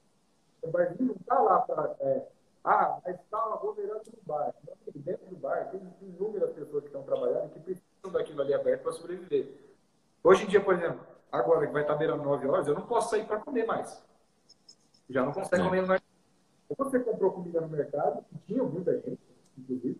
[0.61, 1.95] o barzinho não está lá para...
[2.01, 2.27] É,
[2.63, 4.53] ah, mas está aglomerando no bar.
[4.67, 8.83] Não, dentro do bar tem inúmeras pessoas que estão trabalhando que precisam daquilo ali aberto
[8.83, 9.73] para sobreviver.
[10.23, 13.09] Hoje em dia, por exemplo, agora que vai estar beirando 9 horas, eu não posso
[13.09, 14.01] sair para comer mais.
[15.09, 16.01] Já não consegue comer mais
[16.77, 19.19] ou você comprou comida no mercado, que tinha muita gente,
[19.57, 19.99] inclusive,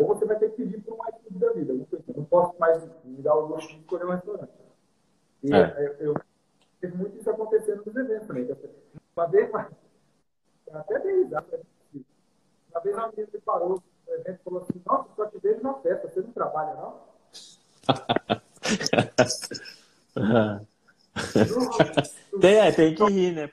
[0.00, 1.72] ou você vai ter que pedir por um iFood da vida.
[1.72, 1.86] Eu
[2.16, 4.52] não posso mais me dar o luxo de escolher um restaurante.
[5.42, 5.96] E é.
[6.00, 6.14] eu,
[6.80, 8.48] vejo muito isso acontecendo nos eventos também.
[9.14, 9.68] Uma vez, mais,
[10.72, 11.60] até dei risada.
[11.92, 12.00] Né?
[12.70, 13.82] Uma vez uma menina me parou no
[14.14, 17.10] evento e falou assim: Nossa, só te vejo na festa, você não trabalha, não?
[22.40, 23.50] tem, é, tem que rir, né?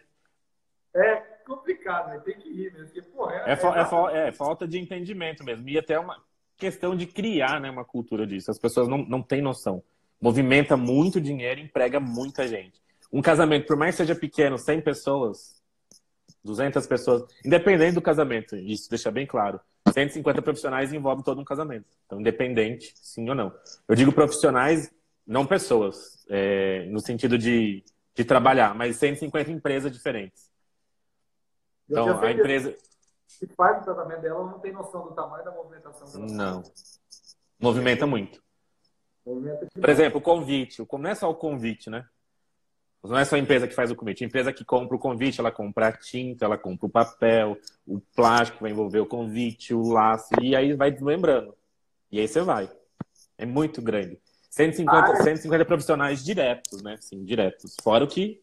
[0.93, 2.19] É, complicado, né?
[2.19, 2.87] Tem que rir mesmo.
[2.87, 5.67] Porque, porra, é, é, é, é, é, falta de entendimento mesmo.
[5.69, 6.21] E até uma
[6.57, 8.51] questão de criar né, uma cultura disso.
[8.51, 9.81] As pessoas não, não têm noção.
[10.19, 12.81] Movimenta muito dinheiro e emprega muita gente.
[13.11, 15.61] Um casamento, por mais que seja pequeno, 100 pessoas,
[16.43, 19.59] 200 pessoas, independente do casamento, isso deixa bem claro.
[19.93, 21.85] 150 profissionais envolvem todo um casamento.
[22.05, 23.53] Então, independente, sim ou não.
[23.87, 24.91] Eu digo profissionais,
[25.25, 27.83] não pessoas, é, no sentido de,
[28.13, 30.46] de trabalhar, mas 150 empresas diferentes.
[31.89, 32.75] Então, a empresa.
[33.27, 36.25] Se faz o tratamento dela, não tem noção do tamanho da movimentação dela.
[36.25, 36.63] Não.
[37.59, 38.41] Movimenta muito.
[39.25, 40.85] Movimenta Por exemplo, o convite.
[40.91, 42.05] Não é só o convite, né?
[43.03, 44.23] Não é só a empresa que faz o convite.
[44.23, 47.99] A empresa que compra o convite, ela compra a tinta, ela compra o papel, o
[47.99, 51.55] plástico vai envolver o convite, o laço, e aí vai desmembrando.
[52.11, 52.69] E aí você vai.
[53.37, 54.19] É muito grande.
[54.49, 56.97] 150, ah, 150 profissionais diretos, né?
[56.99, 57.75] Sim, diretos.
[57.81, 58.41] Fora o que.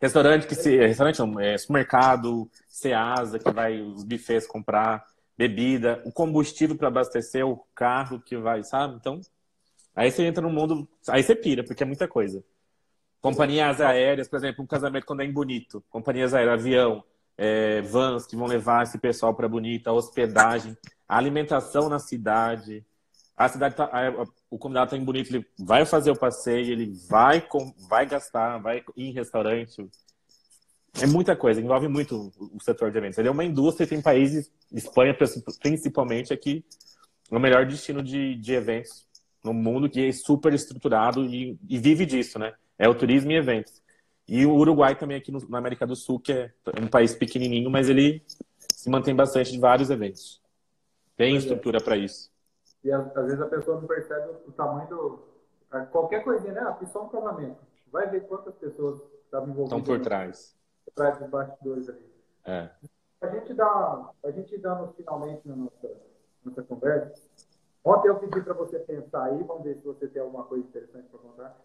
[0.00, 0.76] Restaurante que se.
[0.76, 5.04] Restaurante não, é supermercado, Ceasa, que vai os bufês comprar,
[5.36, 8.96] bebida, o combustível para abastecer o carro que vai, sabe?
[8.96, 9.20] Então,
[9.94, 10.88] aí você entra no mundo.
[11.08, 12.42] Aí você pira, porque é muita coisa.
[13.20, 15.84] Companhias aéreas, por exemplo, um casamento quando é em Bonito.
[15.90, 17.04] Companhias aéreas, avião,
[17.36, 20.76] é, vans que vão levar esse pessoal para Bonita, hospedagem,
[21.06, 22.82] alimentação na cidade.
[23.36, 23.90] A cidade tá,
[24.50, 28.58] o convidado está em Bonito, ele vai fazer o passeio, ele vai, com, vai gastar,
[28.58, 29.88] vai ir em restaurante.
[31.00, 33.16] É muita coisa, envolve muito o setor de eventos.
[33.16, 35.16] Ele é uma indústria e tem países, Espanha
[35.60, 36.64] principalmente, aqui
[37.30, 39.06] é o melhor destino de, de eventos
[39.44, 42.52] no mundo, que é super estruturado e, e vive disso, né?
[42.76, 43.80] É o turismo e eventos.
[44.26, 47.70] E o Uruguai também aqui no, na América do Sul, que é um país pequenininho,
[47.70, 48.22] mas ele
[48.74, 50.40] se mantém bastante de vários eventos.
[51.16, 51.46] Tem pois é.
[51.46, 51.80] estrutura é.
[51.82, 52.29] para isso.
[52.82, 55.30] E às, vezes a pessoa não percebe o, tamanho do...
[55.92, 56.60] Qualquer coisinha, né?
[56.62, 57.60] Ah, só um casamento.
[57.92, 59.78] Vai ver quantas pessoas estavam envolvidas.
[59.78, 60.56] Estão por trás.
[60.84, 62.10] Por trás dos bastidores ali.
[62.44, 62.70] É.
[63.20, 65.90] A gente dá, a gente dá no, finalmente na nossa,
[66.44, 67.22] nossa conversa.
[67.84, 71.08] Ontem eu pedi para você pensar aí, vamos ver se você tem alguma coisa interessante
[71.08, 71.56] para contar.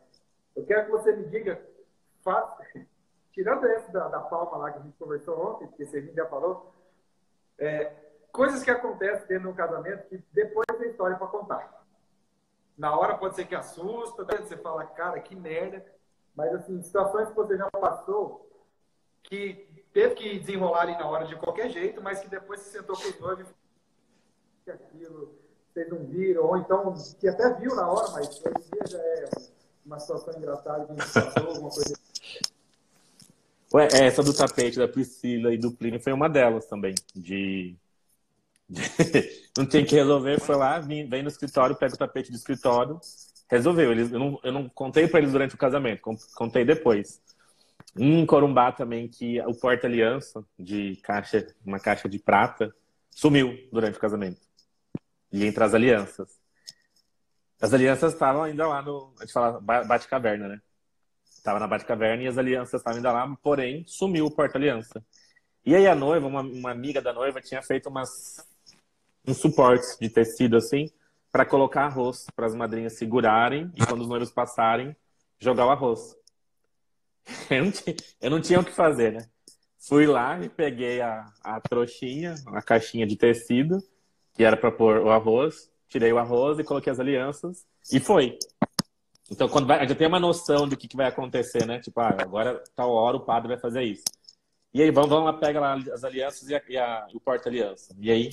[0.56, 1.62] Eu quero que você me diga,
[2.24, 2.46] faz,
[3.32, 6.74] tirando esse da, da, palma lá que a gente conversou ontem, que gente já falou,
[7.58, 7.92] é,
[8.32, 11.86] coisas que acontecem dentro de um casamento que depois tem história para contar.
[12.78, 14.38] Na hora pode ser que assusta, né?
[14.38, 15.86] você fala, cara, que merda.
[16.36, 18.50] Mas, assim, situações que você já passou
[19.24, 22.96] que teve que desenrolar ali na hora de qualquer jeito, mas que depois você sentou
[22.96, 23.48] com os noivos
[24.68, 25.36] e aquilo,
[25.72, 28.98] vocês não viram, ou então que até viu na hora, mas hoje em dia já
[28.98, 29.30] é
[29.86, 31.96] uma situação engraçada que passou, alguma coisa.
[33.74, 36.96] Ué, essa do tapete da Priscila e do Plínio foi uma delas também.
[37.14, 37.76] De.
[39.58, 43.00] não tem que resolver, foi lá, vem, no escritório, pega o tapete do escritório,
[43.50, 43.92] resolveu.
[43.92, 46.02] Eles, eu, não, eu não contei para eles durante o casamento,
[46.36, 47.22] contei depois.
[47.98, 52.74] Um Corumbá também, que o porta-aliança de caixa, uma caixa de prata,
[53.10, 54.42] sumiu durante o casamento.
[55.32, 56.30] E entre as alianças.
[57.62, 59.14] As alianças estavam ainda lá no.
[59.18, 60.62] A gente fala Bate-Caverna, né?
[61.26, 65.04] Estava na Bate-Caverna e as alianças estavam ainda lá, porém sumiu o porta-aliança.
[65.66, 68.46] E aí a noiva, uma, uma, amiga da noiva, tinha feito umas,
[69.28, 70.90] uns suportes de tecido assim,
[71.32, 74.96] para colocar arroz, para as madrinhas segurarem e quando os noivos passarem,
[75.40, 76.16] jogar o arroz.
[77.50, 79.28] Eu não tinha, eu não tinha o que fazer, né?
[79.80, 83.84] Fui lá e peguei a, a trouxinha, a caixinha de tecido,
[84.36, 88.38] que era para pôr o arroz, tirei o arroz e coloquei as alianças e foi.
[89.30, 91.80] Então, quando vai, já tem uma noção do que, que vai acontecer, né?
[91.80, 94.04] Tipo, ah, agora, tal hora, o padre vai fazer isso.
[94.74, 97.96] E aí, vamos, vamos lá, pega lá as alianças e, a, e a, o porta-aliança.
[98.00, 98.30] E aí,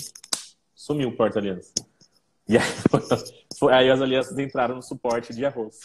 [0.82, 1.72] sumiu o porta-aliança.
[2.48, 2.64] E aí,
[3.56, 5.78] foi, aí, as alianças entraram no suporte de arroz.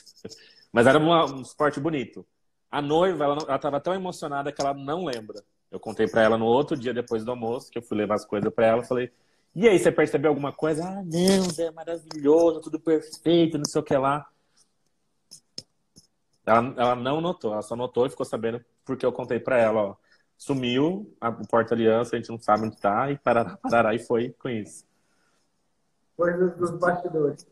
[0.72, 2.26] Mas era uma, um suporte bonito.
[2.72, 5.44] A noiva, ela estava tão emocionada que ela não lembra.
[5.70, 8.26] Eu contei para ela no outro dia, depois do almoço, que eu fui levar as
[8.26, 8.84] coisas para ela.
[8.84, 9.12] Falei,
[9.56, 10.84] e aí, você percebeu alguma coisa?
[10.84, 14.28] Ah, não, é maravilhoso, tudo perfeito, não sei o que lá.
[16.44, 19.82] Ela, ela não notou, ela só notou e ficou sabendo porque eu contei para ela,
[19.82, 19.96] ó.
[20.38, 24.30] Sumiu a, o porta-aliança, a gente não sabe onde tá, e parará, parará, e foi
[24.40, 24.86] com isso.
[26.16, 27.48] Coisas dos bastidores.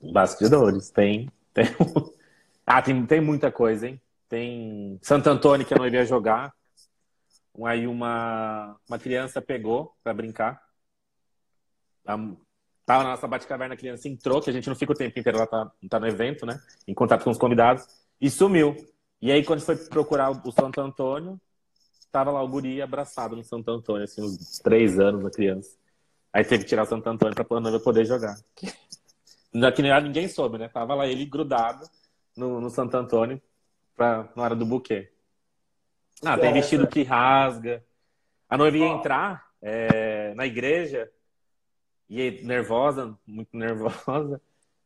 [0.00, 1.28] Bastidores, tem.
[1.52, 1.66] tem...
[2.64, 4.00] ah, tem, tem muita coisa, hein?
[4.28, 6.54] Tem Santo Antônio que a noiva ia jogar.
[7.64, 10.62] Aí uma, uma criança pegou para brincar
[12.04, 15.38] Tava na nossa bate-caverna, a criança entrou, que a gente não fica o tempo inteiro
[15.38, 16.60] lá, tá, tá no evento, né?
[16.88, 17.86] Em contato com os convidados,
[18.20, 18.74] e sumiu.
[19.22, 21.40] E aí, quando foi procurar o Santo Antônio,
[22.10, 25.76] tava lá o guri abraçado no Santo Antônio, assim, uns três anos da criança.
[26.32, 28.36] Aí teve que tirar o Santo Antônio pra a noiva poder jogar.
[28.54, 30.68] Que ninguém soube, né?
[30.68, 31.88] Tava lá ele grudado
[32.36, 33.40] no, no Santo Antônio
[33.96, 35.10] pra, na hora do buquê.
[36.24, 37.84] Ah, tem vestido que rasga.
[38.48, 41.10] A noiva ia entrar é, na igreja,
[42.10, 44.40] e nervosa, muito nervosa,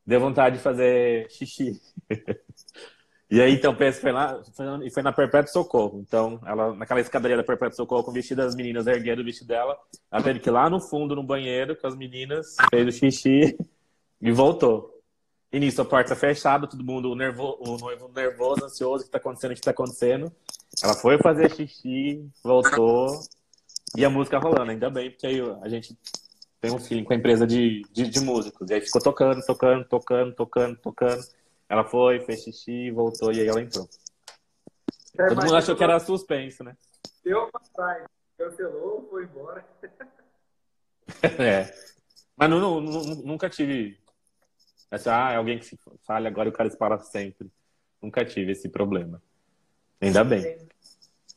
[0.07, 1.81] deu vontade de fazer xixi.
[3.35, 6.01] e aí, então, pensa, foi lá, foi, foi na Perpétuo Socorro.
[6.07, 9.49] Então, ela, naquela escadaria da Perpétuo Socorro, com o vestido das meninas, erguendo o vestido
[9.49, 9.76] dela,
[10.11, 13.59] ela teve que ir lá no fundo, no banheiro, com as meninas, fez o xixi
[14.20, 14.91] e voltou.
[15.53, 19.18] E nisso, a porta fechada, todo mundo, nervo, o noivo nervoso, ansioso, o que está
[19.18, 20.32] acontecendo, o que está acontecendo.
[20.82, 23.20] Ela foi fazer xixi, voltou,
[23.97, 25.97] e a música rolando, ainda bem, porque aí a gente
[26.61, 28.70] tem um feeling com a empresa de, de, de, músicos.
[28.70, 31.22] E aí ficou tocando, tocando, tocando, tocando, tocando.
[31.69, 33.89] Ela foi, fez xixi, voltou e aí ela entrou.
[35.19, 36.77] É, Todo mundo achou que era suspense, né?
[37.25, 38.05] Deu trás,
[38.37, 39.65] cancelou, foi embora.
[41.39, 41.73] é.
[42.37, 43.99] Mas não, não, nunca tive
[44.91, 47.51] Mas, ah, é alguém que se fala agora e o cara espalha sempre.
[48.03, 49.23] Nunca tive esse problema.
[50.01, 50.59] Ainda bem.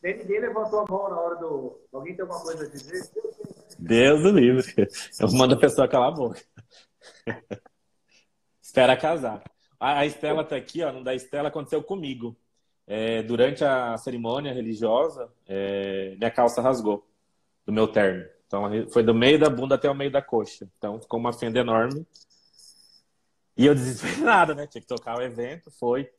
[0.01, 1.79] Nem ninguém levantou a mão na hora do.
[1.93, 3.09] Alguém tem alguma coisa a dizer?
[3.79, 4.87] Deus do livre.
[5.19, 6.41] Eu mando a pessoa calar a boca.
[8.61, 9.43] Espera casar.
[9.79, 10.91] A Estela tá aqui, ó.
[10.91, 12.35] Não da Estela aconteceu comigo.
[12.85, 17.05] É, durante a cerimônia religiosa, é, minha calça rasgou
[17.65, 18.25] do meu terno.
[18.47, 20.67] Então foi do meio da bunda até o meio da coxa.
[20.77, 22.05] Então ficou uma fenda enorme.
[23.57, 24.67] E eu desesperado, né?
[24.67, 26.09] Tinha que tocar o evento, foi.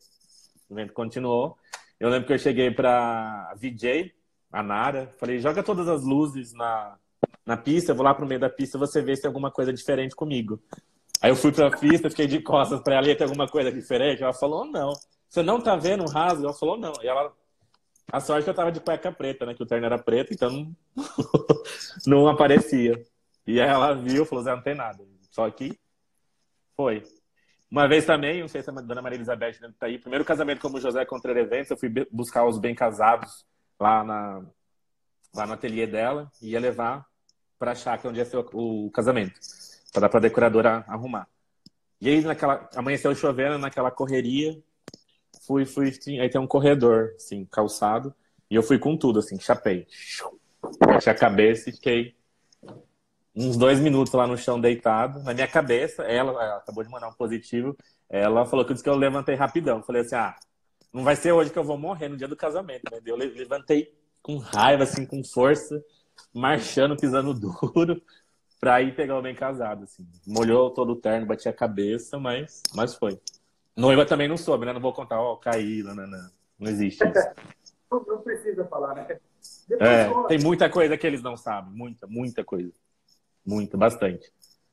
[0.68, 1.56] O evento continuou.
[1.98, 4.12] Eu lembro que eu cheguei para VJ,
[4.52, 6.96] a Nara, falei, joga todas as luzes na,
[7.44, 9.72] na pista, eu vou lá pro meio da pista, você vê se tem alguma coisa
[9.72, 10.62] diferente comigo.
[11.20, 14.22] Aí eu fui pra pista, fiquei de costas para ela, ia ter alguma coisa diferente?
[14.22, 14.92] Ela falou, não.
[15.28, 16.44] Você não tá vendo um rasgo?
[16.44, 16.92] Ela falou, não.
[17.02, 17.32] E ela...
[18.10, 19.54] A sorte é que eu tava de cueca preta, né?
[19.54, 20.74] Que o terno era preto, então
[22.06, 23.04] não, aparecia.
[23.46, 25.04] E aí ela viu, falou, Zé, não tem nada.
[25.30, 25.78] Só que
[26.76, 27.02] foi.
[27.70, 30.80] Uma vez também, não sei se a dona Maria Elizabeth está aí, primeiro casamento como
[30.80, 33.44] José Contreira Eventos, eu fui buscar os bem casados
[33.78, 34.42] lá, na,
[35.34, 37.06] lá no ateliê dela e ia levar
[37.58, 39.38] para a chácara onde ia ser o, o casamento,
[39.92, 41.28] para dar para a decoradora arrumar.
[42.00, 44.56] E aí, naquela, amanheceu chovendo, naquela correria,
[45.46, 48.14] fui, fui, aí tem um corredor, assim, calçado,
[48.50, 49.86] e eu fui com tudo, assim, chapei.
[50.78, 52.14] Bati a cabeça e fiquei
[53.34, 55.22] uns dois minutos lá no chão deitado.
[55.22, 57.76] Na minha cabeça, ela, ela acabou de mandar um positivo.
[58.08, 59.82] Ela falou que disse que eu levantei rapidão.
[59.82, 60.34] Falei assim: ah,
[60.92, 63.00] não vai ser hoje que eu vou morrer no dia do casamento, né?
[63.04, 65.82] Eu levantei com raiva, assim, com força,
[66.34, 68.02] marchando, pisando duro,
[68.60, 70.06] pra ir pegar o bem casado, assim.
[70.26, 73.20] Molhou todo o terno, bati a cabeça, mas, mas foi.
[73.76, 74.72] Noiva também não soube, né?
[74.72, 76.30] Não vou contar, ó, oh, caí, não, não, não.
[76.58, 77.14] Não existe isso.
[78.08, 79.18] não precisa falar, né?
[79.80, 82.72] É, tem muita coisa que eles não sabem, muita, muita coisa.
[83.46, 84.30] Muito, bastante.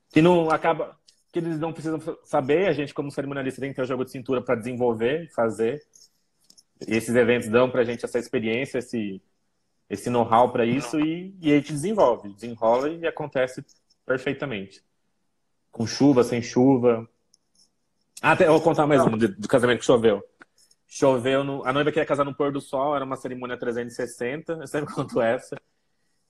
[0.10, 0.98] Que não acaba.
[1.32, 4.12] Que eles não precisam saber, a gente, como cerimonialista, tem que ter o jogo de
[4.12, 5.82] cintura para desenvolver, fazer.
[6.88, 9.22] E esses eventos dão para a gente essa experiência, esse,
[9.90, 13.64] esse know-how para isso e, e a gente desenvolve, desenrola e acontece
[14.06, 14.84] perfeitamente.
[15.72, 17.08] Com chuva, sem chuva.
[18.22, 20.24] Ah, até, eu vou contar mais do, do casamento que choveu.
[20.88, 24.68] Choveu, no, a noiva queria casar no pôr do sol, era uma cerimônia 360, eu
[24.68, 25.58] sempre conto essa.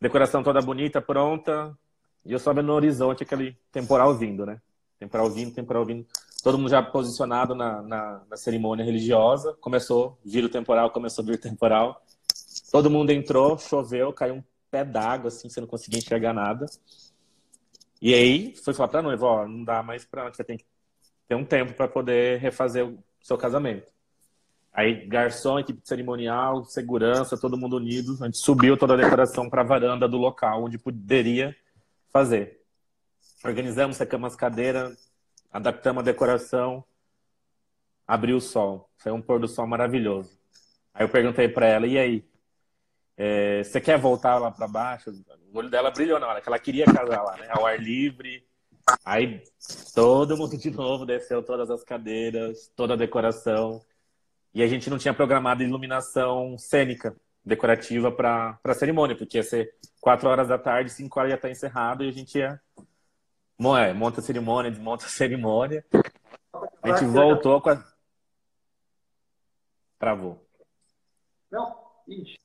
[0.01, 1.77] Decoração toda bonita, pronta.
[2.25, 4.59] E eu só vendo no horizonte aquele temporal vindo, né?
[4.99, 6.05] Temporal vindo, temporal vindo.
[6.43, 9.53] Todo mundo já posicionado na, na, na cerimônia religiosa.
[9.61, 12.04] Começou, vira o temporal, começou a vir o temporal.
[12.71, 16.65] Todo mundo entrou, choveu, caiu um pé d'água, assim, você não conseguia enxergar nada.
[18.01, 20.29] E aí, foi falar pra noiva, ó, não dá mais pra...
[20.29, 20.65] Você tem que
[21.27, 23.91] ter um tempo para poder refazer o seu casamento.
[24.73, 28.17] Aí, garçom, equipe cerimonial, segurança, todo mundo unido.
[28.21, 31.55] A gente subiu toda a decoração para a varanda do local, onde poderia
[32.11, 32.61] fazer.
[33.43, 35.11] Organizamos, secamos as cadeiras,
[35.51, 36.83] adaptamos a decoração,
[38.05, 38.89] abriu o sol.
[38.97, 40.37] Foi um pôr do sol maravilhoso.
[40.93, 42.25] Aí eu perguntei para ela, e aí?
[43.17, 45.11] É, você quer voltar lá para baixo?
[45.53, 47.47] O olho dela brilhou na hora, que ela queria casar lá, né?
[47.49, 48.45] Ao ar livre.
[49.03, 49.41] Aí
[49.93, 53.81] todo mundo de novo desceu todas as cadeiras, toda a decoração.
[54.53, 59.75] E a gente não tinha programado iluminação cênica decorativa para a cerimônia, porque ia ser
[60.01, 62.59] quatro horas da tarde, cinco horas ia estar encerrado e a gente ia.
[63.79, 65.85] É, monta a cerimônia, desmonta a cerimônia.
[66.83, 67.83] A gente voltou com a.
[69.97, 70.45] Travou.
[71.49, 71.73] Não,
[72.07, 72.44] ixi.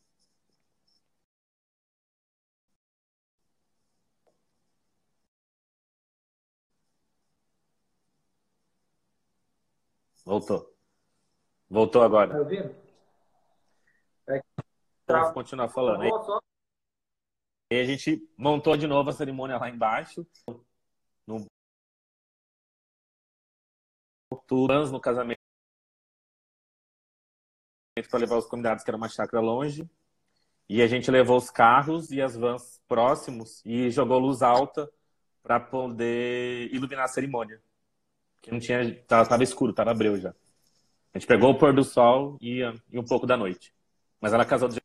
[10.31, 10.73] Voltou.
[11.69, 12.31] Voltou agora.
[12.31, 12.73] Tá ouvindo?
[14.29, 14.41] É
[15.09, 16.03] Vamos continuar falando.
[17.73, 20.25] Aí, a gente montou de novo a cerimônia lá embaixo.
[21.27, 21.45] No
[24.93, 25.41] no casamento
[28.09, 29.91] para levar os convidados, que era uma chácara longe.
[30.69, 34.89] E a gente levou os carros e as vans próximos e jogou luz alta
[35.43, 37.61] para poder iluminar a cerimônia.
[38.43, 40.31] Que não tinha, tava, escuro, tava abreu já.
[41.13, 42.61] A gente pegou o pôr do sol e,
[42.91, 43.75] e um pouco da noite.
[44.21, 44.81] Mas ela casou do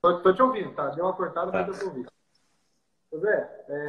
[0.00, 0.90] Tô, tô te ouvindo, tá?
[0.90, 1.72] Deu uma cortada, mas tá.
[1.72, 2.12] eu tô ouvindo.
[3.12, 3.86] José, é,